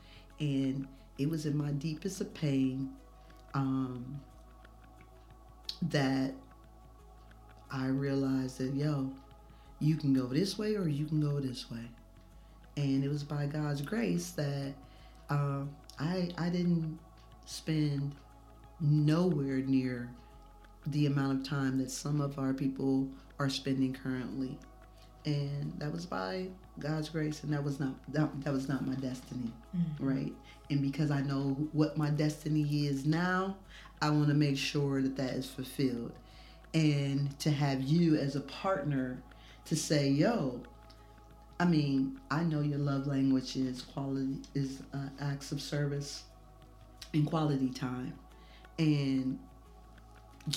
And 0.41 0.87
it 1.19 1.29
was 1.29 1.47
in 1.47 1.57
my 1.57 1.71
deepest 1.73 2.21
of 2.21 2.33
pain 2.35 2.91
um, 3.55 4.21
that 5.83 6.35
I 7.71 7.87
realized 7.87 8.59
that 8.59 8.75
yo, 8.75 9.11
you 9.81 9.97
can 9.97 10.13
go 10.15 10.27
this 10.27 10.59
way 10.59 10.75
or 10.77 10.89
you 10.89 11.05
can 11.07 11.21
go 11.21 11.39
this 11.41 11.71
way, 11.71 11.85
and 12.77 13.05
it 13.05 13.09
was 13.09 13.23
by 13.23 13.47
God's 13.47 13.83
grace 13.83 14.31
that 14.33 14.75
um, 15.31 15.71
I 15.99 16.31
I 16.39 16.49
didn't 16.49 16.99
spend 17.45 18.15
nowhere 18.81 19.59
near 19.59 20.09
the 20.87 21.07
amount 21.07 21.41
of 21.41 21.49
time 21.49 21.79
that 21.79 21.91
some 21.91 22.21
of 22.21 22.39
our 22.39 22.53
people 22.55 23.09
are 23.39 23.49
spending 23.49 23.93
currently, 23.93 24.59
and 25.27 25.73
that 25.79 25.93
was 25.93 26.07
by 26.07 26.49
God's 26.79 27.09
grace, 27.09 27.43
and 27.45 27.53
that 27.53 27.63
was 27.63 27.79
not 27.81 27.95
that, 28.13 28.29
that 28.45 28.53
was 28.53 28.69
not 28.69 28.87
my 28.87 28.95
destiny, 28.95 29.53
Mm. 29.77 29.83
right? 30.01 30.33
And 30.71 30.83
because 30.83 31.11
I 31.11 31.23
know 31.23 31.57
what 31.73 31.97
my 31.97 32.11
destiny 32.11 32.87
is 32.87 33.07
now, 33.07 33.57
I 34.03 34.11
want 34.11 34.29
to 34.29 34.35
make 34.35 34.57
sure 34.59 35.01
that 35.03 35.17
that 35.17 35.31
is 35.35 35.47
fulfilled, 35.49 36.13
and 36.79 37.37
to 37.41 37.51
have 37.51 37.83
you 37.83 38.17
as 38.17 38.37
a 38.37 38.41
partner 38.41 39.21
to 39.65 39.77
say, 39.77 40.09
"Yo." 40.09 40.63
I 41.61 41.65
mean, 41.65 42.21
I 42.31 42.45
know 42.45 42.61
your 42.61 42.79
love 42.79 43.09
language 43.09 43.57
is 43.57 43.83
quality, 43.83 44.39
is 44.55 44.81
uh, 44.95 45.09
acts 45.21 45.51
of 45.51 45.61
service, 45.61 46.23
and 47.13 47.27
quality 47.27 47.71
time, 47.71 48.15
and 48.79 49.41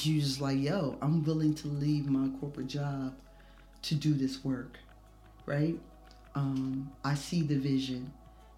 you 0.03 0.21
just 0.21 0.39
like, 0.39 0.59
yo, 0.59 0.97
I'm 1.01 1.23
willing 1.23 1.55
to 1.55 1.67
leave 1.67 2.07
my 2.07 2.29
corporate 2.39 2.67
job 2.67 3.15
to 3.81 3.95
do 3.95 4.13
this 4.13 4.43
work, 4.43 4.77
right? 5.47 5.77
Um, 6.35 6.91
I 7.03 7.15
see 7.15 7.41
the 7.41 7.57
vision, 7.57 8.13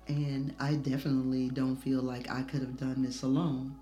and 0.07 0.53
I 0.59 0.75
definitely 0.75 1.49
don't 1.49 1.77
feel 1.77 2.01
like 2.01 2.29
I 2.29 2.41
could 2.41 2.59
have 2.59 2.77
done 2.77 3.03
this 3.03 3.23
alone. 3.23 3.75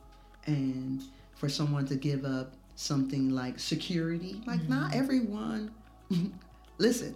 And 0.45 1.01
for 1.35 1.49
someone 1.49 1.87
to 1.87 1.95
give 1.95 2.25
up 2.25 2.53
something 2.75 3.29
like 3.29 3.59
security, 3.59 4.41
like 4.45 4.67
not 4.67 4.95
everyone. 4.95 5.71
listen, 6.77 7.15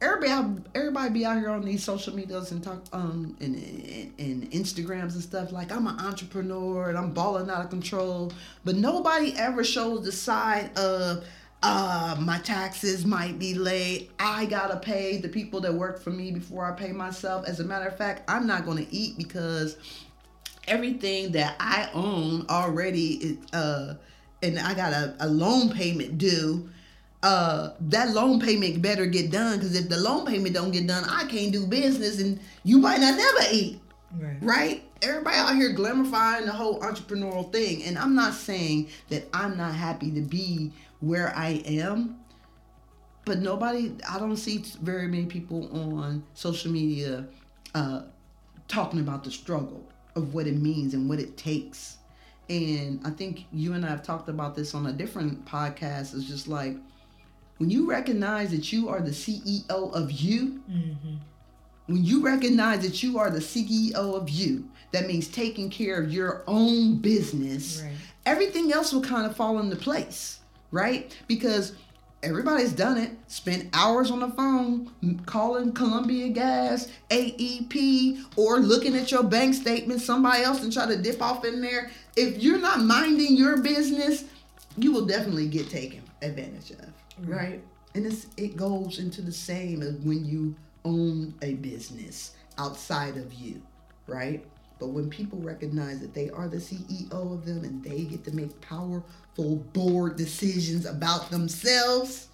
everybody, 0.00 0.62
everybody 0.74 1.10
be 1.10 1.24
out 1.24 1.38
here 1.38 1.50
on 1.50 1.64
these 1.64 1.82
social 1.82 2.14
medias 2.14 2.52
and 2.52 2.62
talk 2.62 2.82
um 2.92 3.36
and, 3.40 3.56
and 3.56 4.12
and 4.18 4.50
Instagrams 4.50 5.14
and 5.14 5.22
stuff 5.22 5.52
like 5.52 5.72
I'm 5.72 5.86
an 5.86 5.98
entrepreneur 5.98 6.88
and 6.88 6.98
I'm 6.98 7.12
balling 7.12 7.50
out 7.50 7.64
of 7.64 7.70
control, 7.70 8.32
but 8.64 8.76
nobody 8.76 9.34
ever 9.36 9.64
shows 9.64 10.04
the 10.04 10.12
side 10.12 10.76
of 10.78 11.24
uh 11.62 12.16
my 12.20 12.38
taxes 12.38 13.06
might 13.06 13.38
be 13.38 13.54
late. 13.54 14.10
I 14.18 14.46
gotta 14.46 14.76
pay 14.76 15.18
the 15.18 15.28
people 15.28 15.60
that 15.60 15.72
work 15.72 16.00
for 16.00 16.10
me 16.10 16.30
before 16.30 16.70
I 16.70 16.72
pay 16.72 16.92
myself. 16.92 17.46
As 17.46 17.60
a 17.60 17.64
matter 17.64 17.86
of 17.86 17.96
fact, 17.96 18.22
I'm 18.28 18.46
not 18.46 18.66
gonna 18.66 18.86
eat 18.90 19.16
because 19.16 19.76
everything 20.66 21.32
that 21.32 21.56
I 21.60 21.90
own 21.94 22.46
already 22.48 23.14
is 23.14 23.52
uh 23.52 23.94
and 24.42 24.58
I 24.58 24.74
got 24.74 24.92
a, 24.92 25.14
a 25.20 25.28
loan 25.28 25.70
payment 25.70 26.18
due 26.18 26.68
uh, 27.22 27.70
that 27.80 28.10
loan 28.10 28.38
payment 28.38 28.82
better 28.82 29.06
get 29.06 29.30
done 29.30 29.56
because 29.58 29.74
if 29.74 29.88
the 29.88 29.96
loan 29.96 30.26
payment 30.26 30.54
don't 30.54 30.70
get 30.72 30.86
done, 30.86 31.04
I 31.08 31.24
can't 31.24 31.50
do 31.52 31.66
business 31.66 32.20
and 32.20 32.38
you 32.64 32.78
might 32.78 33.00
not 33.00 33.16
never 33.16 33.38
eat, 33.50 33.80
Right. 34.12 34.36
right? 34.42 34.82
Everybody 35.00 35.36
out 35.36 35.54
here 35.54 35.74
glamorifying 35.74 36.44
the 36.44 36.52
whole 36.52 36.80
entrepreneurial 36.80 37.50
thing, 37.50 37.82
and 37.84 37.96
I'm 37.98 38.14
not 38.14 38.34
saying 38.34 38.88
that 39.08 39.26
I'm 39.32 39.56
not 39.56 39.74
happy 39.74 40.10
to 40.12 40.20
be 40.20 40.72
where 41.00 41.34
I 41.34 41.62
am, 41.66 42.16
but 43.24 43.38
nobody, 43.38 43.92
I 44.08 44.18
don't 44.18 44.36
see 44.36 44.62
very 44.82 45.08
many 45.08 45.24
people 45.26 45.68
on 45.98 46.22
social 46.34 46.70
media 46.70 47.26
uh, 47.74 48.02
talking 48.68 49.00
about 49.00 49.24
the 49.24 49.30
struggle 49.30 49.82
of 50.14 50.34
what 50.34 50.46
it 50.46 50.56
means 50.60 50.92
and 50.92 51.08
what 51.08 51.18
it 51.18 51.36
takes. 51.38 51.96
And 52.50 53.00
I 53.04 53.10
think 53.10 53.46
you 53.52 53.72
and 53.72 53.84
I 53.84 53.88
have 53.88 54.02
talked 54.02 54.28
about 54.28 54.54
this 54.54 54.74
on 54.74 54.86
a 54.86 54.92
different 54.92 55.44
podcast. 55.46 56.14
It's 56.14 56.24
just 56.24 56.46
like 56.48 56.76
when 57.58 57.70
you 57.70 57.88
recognize 57.88 58.50
that 58.50 58.72
you 58.72 58.88
are 58.88 59.00
the 59.00 59.10
CEO 59.12 59.92
of 59.94 60.10
you, 60.12 60.60
Mm-hmm. 60.70 61.14
when 61.86 62.04
you 62.04 62.22
recognize 62.22 62.80
that 62.80 63.02
you 63.02 63.18
are 63.18 63.30
the 63.30 63.38
CEO 63.40 63.94
of 63.94 64.28
you, 64.28 64.68
that 64.92 65.06
means 65.06 65.28
taking 65.28 65.70
care 65.70 66.02
of 66.02 66.12
your 66.12 66.42
own 66.46 66.96
business, 66.96 67.80
Right. 67.82 67.92
everything 68.26 68.72
else 68.72 68.92
will 68.92 69.02
kind 69.02 69.26
of 69.26 69.34
fall 69.36 69.58
into 69.58 69.76
place, 69.76 70.40
right? 70.70 71.16
Because 71.26 71.72
everybody's 72.22 72.72
done 72.72 72.96
it. 72.98 73.10
Spent 73.26 73.68
hours 73.74 74.10
on 74.10 74.20
the 74.20 74.30
phone 74.30 74.90
calling 75.26 75.72
Columbia 75.72 76.28
Gas, 76.30 76.88
AEP, 77.10 78.24
or 78.36 78.58
looking 78.60 78.96
at 78.96 79.10
your 79.10 79.22
bank 79.22 79.54
statement, 79.54 80.00
somebody 80.00 80.42
else 80.42 80.62
and 80.62 80.72
try 80.72 80.86
to 80.86 80.96
dip 80.96 81.20
off 81.22 81.44
in 81.44 81.60
there. 81.60 81.90
If 82.16 82.42
you're 82.42 82.60
not 82.60 82.80
minding 82.82 83.36
your 83.36 83.58
business, 83.60 84.24
you 84.76 84.92
will 84.92 85.06
definitely 85.06 85.48
get 85.48 85.68
taken 85.70 86.02
advantage 86.22 86.70
of, 86.72 86.92
right? 87.28 87.62
And 87.94 88.06
it's 88.06 88.26
it 88.36 88.56
goes 88.56 88.98
into 88.98 89.22
the 89.22 89.32
same 89.32 89.82
as 89.82 89.94
when 89.96 90.24
you 90.24 90.54
own 90.84 91.34
a 91.42 91.54
business 91.54 92.32
outside 92.58 93.16
of 93.16 93.32
you, 93.34 93.62
right? 94.06 94.44
But 94.78 94.88
when 94.88 95.08
people 95.08 95.38
recognize 95.38 96.00
that 96.00 96.14
they 96.14 96.30
are 96.30 96.48
the 96.48 96.56
CEO 96.58 97.10
of 97.32 97.46
them 97.46 97.64
and 97.64 97.82
they 97.82 98.02
get 98.04 98.24
to 98.24 98.32
make 98.34 98.60
powerful 98.60 99.56
board 99.72 100.16
decisions 100.16 100.84
about 100.84 101.30
themselves, 101.30 102.28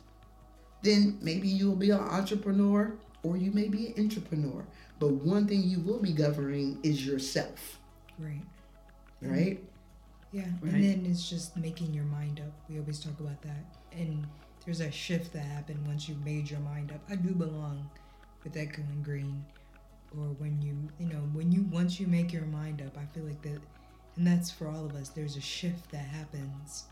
then 0.83 1.19
maybe 1.21 1.49
you'll 1.49 1.77
be 1.77 1.91
an 1.91 2.01
entrepreneur 2.01 2.95
or 3.23 3.37
you 3.37 3.51
may 3.53 3.69
be 3.69 3.89
an 3.89 4.05
entrepreneur. 4.05 4.65
But 4.99 5.13
one 5.13 5.47
thing 5.47 5.63
you 5.63 5.81
will 5.81 6.01
be 6.01 6.13
governing 6.13 6.79
is 6.83 7.07
yourself, 7.07 7.79
Right. 8.19 8.43
right? 9.21 9.63
Yeah. 10.33 10.43
Right. 10.61 10.75
And 10.75 10.85
then 10.85 11.07
it's 11.11 11.29
just 11.29 11.57
making 11.57 11.93
your 11.93 12.05
mind 12.05 12.41
up. 12.41 12.53
We 12.69 12.79
always 12.79 13.01
talk 13.01 13.19
about 13.19 13.43
that. 13.43 13.65
And 13.93 14.27
there's 14.65 14.81
a 14.81 14.91
shift 14.91 15.33
that 15.33 15.41
happened 15.41 15.85
once 15.87 16.09
you 16.09 16.17
made 16.25 16.51
your 16.51 16.61
mind 16.61 16.93
up. 16.93 17.01
I 17.11 17.17
do 17.17 17.35
belong 17.35 17.91
with 18.45 18.57
Echoing 18.57 19.03
Green. 19.03 19.45
Or 20.17 20.27
when 20.39 20.61
you, 20.61 20.77
you 20.99 21.13
know, 21.13 21.21
when 21.33 21.53
you, 21.53 21.63
once 21.71 22.01
you 22.01 22.07
make 22.07 22.33
your 22.33 22.45
mind 22.47 22.83
up, 22.83 22.97
I 22.99 23.07
feel 23.15 23.25
like 23.25 23.43
that, 23.43 23.61
and 24.17 24.27
that's 24.27 24.51
for 24.51 24.67
all 24.69 24.85
of 24.85 24.95
us, 24.97 25.09
there's 25.09 25.37
a 25.37 25.41
shift 25.41 25.91
that 25.93 26.05
happens 26.05 26.85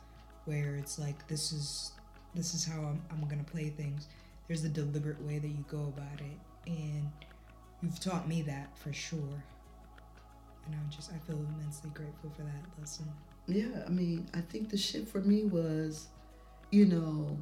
where 0.45 0.77
it's 0.77 0.99
like, 0.99 1.27
this 1.27 1.53
is, 1.53 1.93
this 2.35 2.55
is 2.55 2.65
how 2.65 2.79
I'm, 2.79 3.03
I'm 3.11 3.25
going 3.29 3.45
to 3.45 3.51
play 3.51 3.71
things. 3.71 4.07
There's 4.47 4.65
a 4.65 4.69
deliberate 4.69 5.21
way 5.25 5.39
that 5.39 5.49
you 5.49 5.65
go 5.69 5.93
about 5.97 6.21
it. 6.21 6.71
And 6.71 7.11
you've 7.83 7.99
taught 8.01 8.29
me 8.29 8.43
that 8.43 8.77
for 8.79 8.93
sure. 8.93 9.45
And 10.67 10.75
I'm 10.75 10.89
just, 10.91 11.11
I 11.13 11.19
feel 11.27 11.45
immensely 11.57 11.91
grateful 11.91 12.31
for 12.37 12.43
that 12.43 12.81
lesson. 12.81 13.07
Yeah, 13.49 13.83
I 13.87 13.89
mean, 13.89 14.29
I 14.35 14.43
think 14.43 14.69
the 14.69 14.77
shit 14.77 15.09
for 15.09 15.23
me 15.23 15.45
was, 15.45 16.09
you 16.71 16.85
know, 16.85 17.39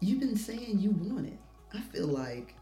you've 0.00 0.18
been 0.18 0.36
saying 0.36 0.80
you 0.80 0.90
want 0.90 1.26
it. 1.28 1.38
I 1.72 1.80
feel 1.80 2.08
like, 2.08 2.56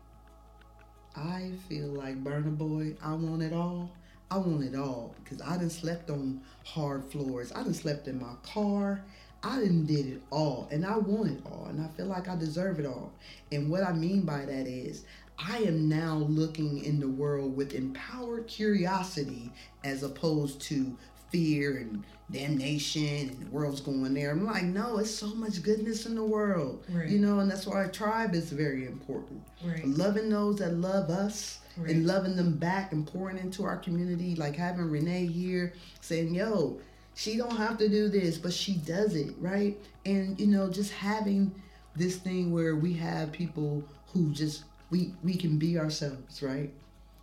I 1.17 1.53
feel 1.71 1.87
like 1.87 2.23
Burna 2.23 2.57
Boy, 2.57 2.97
I 3.03 3.15
want 3.15 3.43
it 3.43 3.55
all. 3.55 3.91
I 4.31 4.37
want 4.37 4.63
it 4.63 4.75
all 4.75 5.15
because 5.23 5.41
I 5.41 5.57
done 5.57 5.71
slept 5.71 6.11
on 6.11 6.43
hard 6.67 7.11
floors. 7.11 7.51
I 7.51 7.63
done 7.63 7.75
slept 7.75 8.09
in 8.09 8.21
my 8.21 8.35
car. 8.43 9.03
I 9.43 9.57
done 9.57 9.87
did 9.87 10.07
it 10.07 10.23
all 10.31 10.69
and 10.71 10.87
I 10.87 10.97
want 10.99 11.31
it 11.31 11.41
all 11.45 11.67
and 11.69 11.85
I 11.85 11.89
feel 11.89 12.07
like 12.07 12.29
I 12.29 12.37
deserve 12.37 12.79
it 12.79 12.87
all. 12.87 13.13
And 13.51 13.71
what 13.71 13.83
I 13.83 13.93
mean 13.93 14.23
by 14.23 14.45
that 14.45 14.67
is 14.67 15.05
I 15.39 15.59
am 15.59 15.89
now 15.89 16.17
looking 16.17 16.85
in 16.85 17.01
the 17.01 17.09
world 17.09 17.57
with 17.57 17.75
empowered 17.75 18.47
curiosity 18.47 19.51
as 19.83 20.03
opposed 20.03 20.61
to 20.63 20.97
fear 21.33 21.79
and 21.79 22.05
damnation 22.31 23.31
and 23.31 23.41
the 23.47 23.51
world's 23.51 23.81
going 23.81 24.15
there. 24.15 24.31
I'm 24.31 24.45
like, 24.47 24.65
no, 24.65 24.99
it's 24.99 25.11
so 25.11 25.29
much 25.35 25.63
goodness 25.63 26.07
in 26.07 26.15
the 26.15 26.25
world. 26.25 26.85
Right. 26.91 27.09
You 27.09 27.19
know, 27.19 27.41
and 27.41 27.51
that's 27.51 27.67
why 27.67 27.77
our 27.77 27.91
tribe 27.91 28.35
is 28.35 28.51
very 28.53 28.87
important. 28.87 29.43
Right. 29.65 29.85
Loving 29.87 30.29
those 30.29 30.57
that 30.59 30.75
love 30.75 31.11
us 31.11 31.59
Right. 31.79 31.89
and 31.89 32.07
loving 32.07 32.37
them 32.37 32.59
back 32.59 32.93
and 32.93 33.07
pouring 33.07 33.39
into 33.39 33.65
our 33.65 33.79
community, 33.79 34.37
like 34.37 34.55
having 34.57 34.91
Renee 34.91 35.25
here 35.25 35.73
saying, 36.03 36.35
yo, 36.35 36.79
she 37.15 37.39
don't 37.39 37.57
have 37.57 37.79
to 37.79 37.89
do 37.89 38.11
this, 38.11 38.37
but 38.37 38.53
she 38.53 38.75
does 38.75 39.15
it, 39.17 39.35
right? 39.41 39.79
And 40.05 40.39
you 40.39 40.49
know, 40.49 40.69
just 40.69 40.93
having 40.93 41.51
this 41.97 42.17
thing 42.17 42.53
where 42.53 42.77
we 42.77 42.93
have 42.95 43.33
people 43.33 43.83
who 44.13 44.33
just 44.33 44.65
we 44.91 45.15
we 45.25 45.35
can 45.35 45.59
be 45.59 45.79
ourselves, 45.79 46.43
right? 46.43 46.71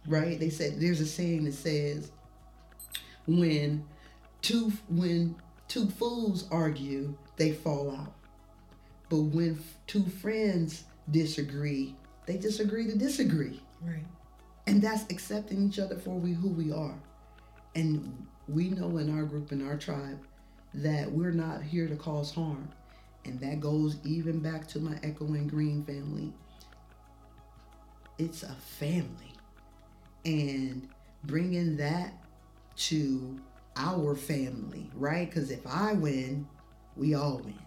Right? 0.08 0.40
They 0.40 0.50
said 0.50 0.80
there's 0.80 1.00
a 1.00 1.06
saying 1.06 1.44
that 1.46 1.54
says 1.54 2.12
when 3.28 3.86
two 4.42 4.72
when 4.90 5.36
two 5.68 5.88
fools 5.88 6.48
argue, 6.52 7.16
they 7.38 7.52
fall 7.52 7.92
out. 7.92 8.14
But 9.10 9.22
when 9.22 9.56
f- 9.60 9.76
two 9.88 10.04
friends 10.04 10.84
disagree, 11.10 11.96
they 12.26 12.38
disagree 12.38 12.86
to 12.88 12.98
disagree. 12.98 13.62
Right. 13.82 14.06
And 14.68 14.82
that's 14.82 15.04
accepting 15.12 15.68
each 15.68 15.80
other 15.80 15.96
for 15.96 16.12
we 16.12 16.34
who 16.34 16.50
we 16.50 16.72
are. 16.72 16.96
And 17.76 18.28
we 18.48 18.70
know 18.70 18.98
in 18.98 19.16
our 19.16 19.24
group, 19.24 19.52
in 19.52 19.66
our 19.66 19.78
tribe, 19.78 20.20
that 20.74 21.12
we're 21.12 21.32
not 21.32 21.64
here 21.64 21.88
to 21.88 21.96
cause 21.96 22.34
harm. 22.34 22.70
And 23.26 23.40
that 23.42 23.60
goes 23.60 23.98
even 24.04 24.40
back 24.40 24.68
to 24.70 24.80
my 24.80 24.98
Echoing 25.04 25.48
Green 25.48 25.84
family. 25.84 26.34
It's 28.18 28.44
a 28.44 28.56
family. 28.56 29.34
And 30.26 30.88
bringing 31.24 31.78
that 31.78 32.14
to 32.78 33.40
our 33.76 34.16
family, 34.16 34.90
right? 34.96 35.30
Because 35.30 35.52
if 35.52 35.66
I 35.66 35.94
win, 35.94 36.48
we 36.96 37.14
all 37.14 37.38
win, 37.44 37.60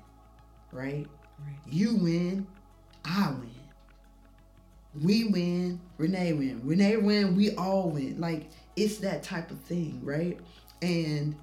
right? 0.71 1.07
Right. 1.39 1.57
You 1.67 1.97
win, 1.97 2.47
I 3.05 3.31
win. 3.31 3.51
We 5.01 5.25
win, 5.25 5.81
Renee 5.97 6.35
win. 6.35 6.61
Renee 6.65 6.97
win, 6.99 7.35
we 7.35 7.55
all 7.57 7.91
win. 7.91 8.21
Like 8.21 8.51
it's 8.77 8.99
that 8.99 9.23
type 9.23 9.51
of 9.51 9.61
thing, 9.61 10.01
right? 10.03 10.39
And 10.83 11.35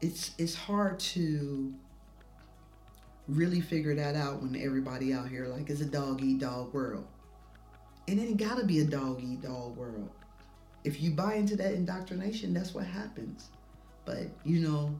it's 0.00 0.32
it's 0.38 0.54
hard 0.54 0.98
to 1.00 1.72
really 3.28 3.60
figure 3.60 3.94
that 3.94 4.16
out 4.16 4.42
when 4.42 4.56
everybody 4.56 5.12
out 5.12 5.28
here 5.28 5.46
like 5.46 5.70
it's 5.70 5.80
a 5.80 5.86
dog 5.86 6.22
eat 6.22 6.40
dog 6.40 6.72
world. 6.74 7.06
And 8.08 8.18
it 8.18 8.22
ain't 8.22 8.36
gotta 8.36 8.64
be 8.64 8.80
a 8.80 8.84
dog 8.84 9.22
eat 9.22 9.42
dog 9.42 9.76
world. 9.76 10.10
If 10.84 11.00
you 11.00 11.12
buy 11.12 11.34
into 11.34 11.56
that 11.56 11.74
indoctrination, 11.74 12.52
that's 12.52 12.74
what 12.74 12.84
happens. 12.84 13.48
But 14.04 14.28
you 14.44 14.60
know, 14.60 14.94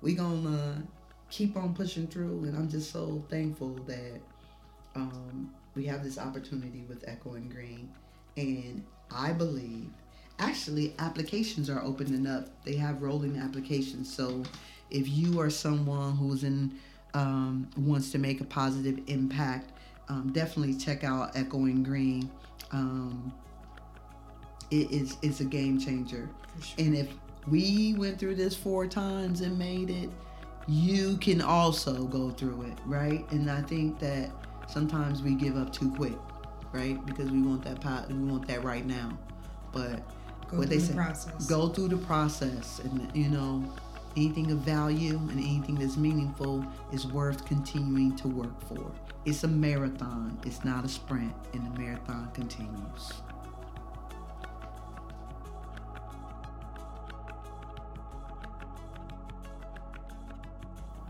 we 0.00 0.14
gonna 0.14 0.82
keep 1.30 1.56
on 1.56 1.74
pushing 1.74 2.06
through, 2.06 2.44
and 2.44 2.56
I'm 2.56 2.68
just 2.68 2.90
so 2.90 3.24
thankful 3.28 3.74
that 3.86 4.20
um, 4.94 5.52
we 5.74 5.84
have 5.86 6.04
this 6.04 6.18
opportunity 6.18 6.84
with 6.88 7.04
Echoing 7.06 7.48
Green, 7.48 7.90
and 8.36 8.84
I 9.10 9.32
believe 9.32 9.88
actually 10.38 10.94
applications 10.98 11.68
are 11.68 11.82
opening 11.82 12.26
up. 12.26 12.48
They 12.64 12.76
have 12.76 13.02
rolling 13.02 13.36
applications, 13.36 14.14
so 14.14 14.42
if 14.90 15.08
you 15.08 15.40
are 15.40 15.50
someone 15.50 16.16
who's 16.16 16.44
in 16.44 16.78
um, 17.14 17.68
wants 17.76 18.10
to 18.12 18.18
make 18.18 18.40
a 18.40 18.44
positive 18.44 19.00
impact, 19.06 19.70
um, 20.08 20.32
definitely 20.32 20.74
check 20.74 21.04
out 21.04 21.36
Echoing 21.36 21.82
Green. 21.82 22.30
Um, 22.72 23.32
it 24.70 24.90
is 24.90 25.16
it's 25.22 25.40
a 25.40 25.44
game 25.44 25.78
changer, 25.78 26.28
sure. 26.60 26.84
and 26.84 26.94
if 26.96 27.08
we 27.48 27.94
went 27.98 28.18
through 28.18 28.36
this 28.36 28.56
four 28.56 28.86
times 28.86 29.40
and 29.40 29.58
made 29.58 29.90
it, 29.90 30.10
you 30.66 31.16
can 31.18 31.42
also 31.42 32.04
go 32.04 32.30
through 32.30 32.62
it, 32.62 32.78
right? 32.86 33.30
And 33.30 33.50
I 33.50 33.62
think 33.62 33.98
that 33.98 34.30
sometimes 34.68 35.22
we 35.22 35.34
give 35.34 35.56
up 35.56 35.72
too 35.72 35.90
quick, 35.92 36.16
right? 36.72 37.04
Because 37.04 37.30
we 37.30 37.42
want 37.42 37.62
that 37.64 37.80
pot, 37.80 38.08
we 38.08 38.14
want 38.14 38.46
that 38.48 38.64
right 38.64 38.86
now. 38.86 39.18
But 39.72 40.02
go 40.48 40.58
what 40.58 40.70
they 40.70 40.76
the 40.78 40.86
say, 40.86 40.94
process. 40.94 41.46
go 41.46 41.68
through 41.68 41.88
the 41.88 41.98
process, 41.98 42.80
and 42.80 43.10
you 43.14 43.28
know, 43.28 43.64
anything 44.16 44.50
of 44.50 44.58
value 44.58 45.16
and 45.16 45.32
anything 45.32 45.74
that's 45.74 45.96
meaningful 45.96 46.64
is 46.92 47.06
worth 47.06 47.44
continuing 47.44 48.16
to 48.16 48.28
work 48.28 48.60
for. 48.68 48.90
It's 49.24 49.44
a 49.44 49.48
marathon. 49.48 50.38
It's 50.44 50.64
not 50.64 50.84
a 50.84 50.88
sprint, 50.88 51.34
and 51.52 51.66
the 51.66 51.80
marathon 51.80 52.30
continues. 52.32 53.12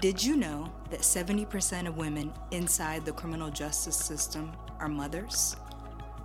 Did 0.04 0.20
you 0.22 0.36
know 0.36 0.70
that 0.90 1.00
70% 1.00 1.88
of 1.88 1.96
women 1.96 2.30
inside 2.50 3.06
the 3.06 3.12
criminal 3.12 3.48
justice 3.48 3.96
system 3.96 4.52
are 4.78 4.86
mothers? 4.86 5.56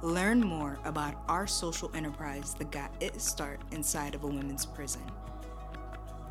Learn 0.01 0.41
more 0.41 0.77
about 0.83 1.15
our 1.29 1.47
social 1.47 1.89
enterprise 1.95 2.53
that 2.55 2.71
got 2.71 2.91
its 2.99 3.23
start 3.23 3.61
inside 3.71 4.15
of 4.15 4.25
a 4.25 4.27
women's 4.27 4.65
prison. 4.65 5.03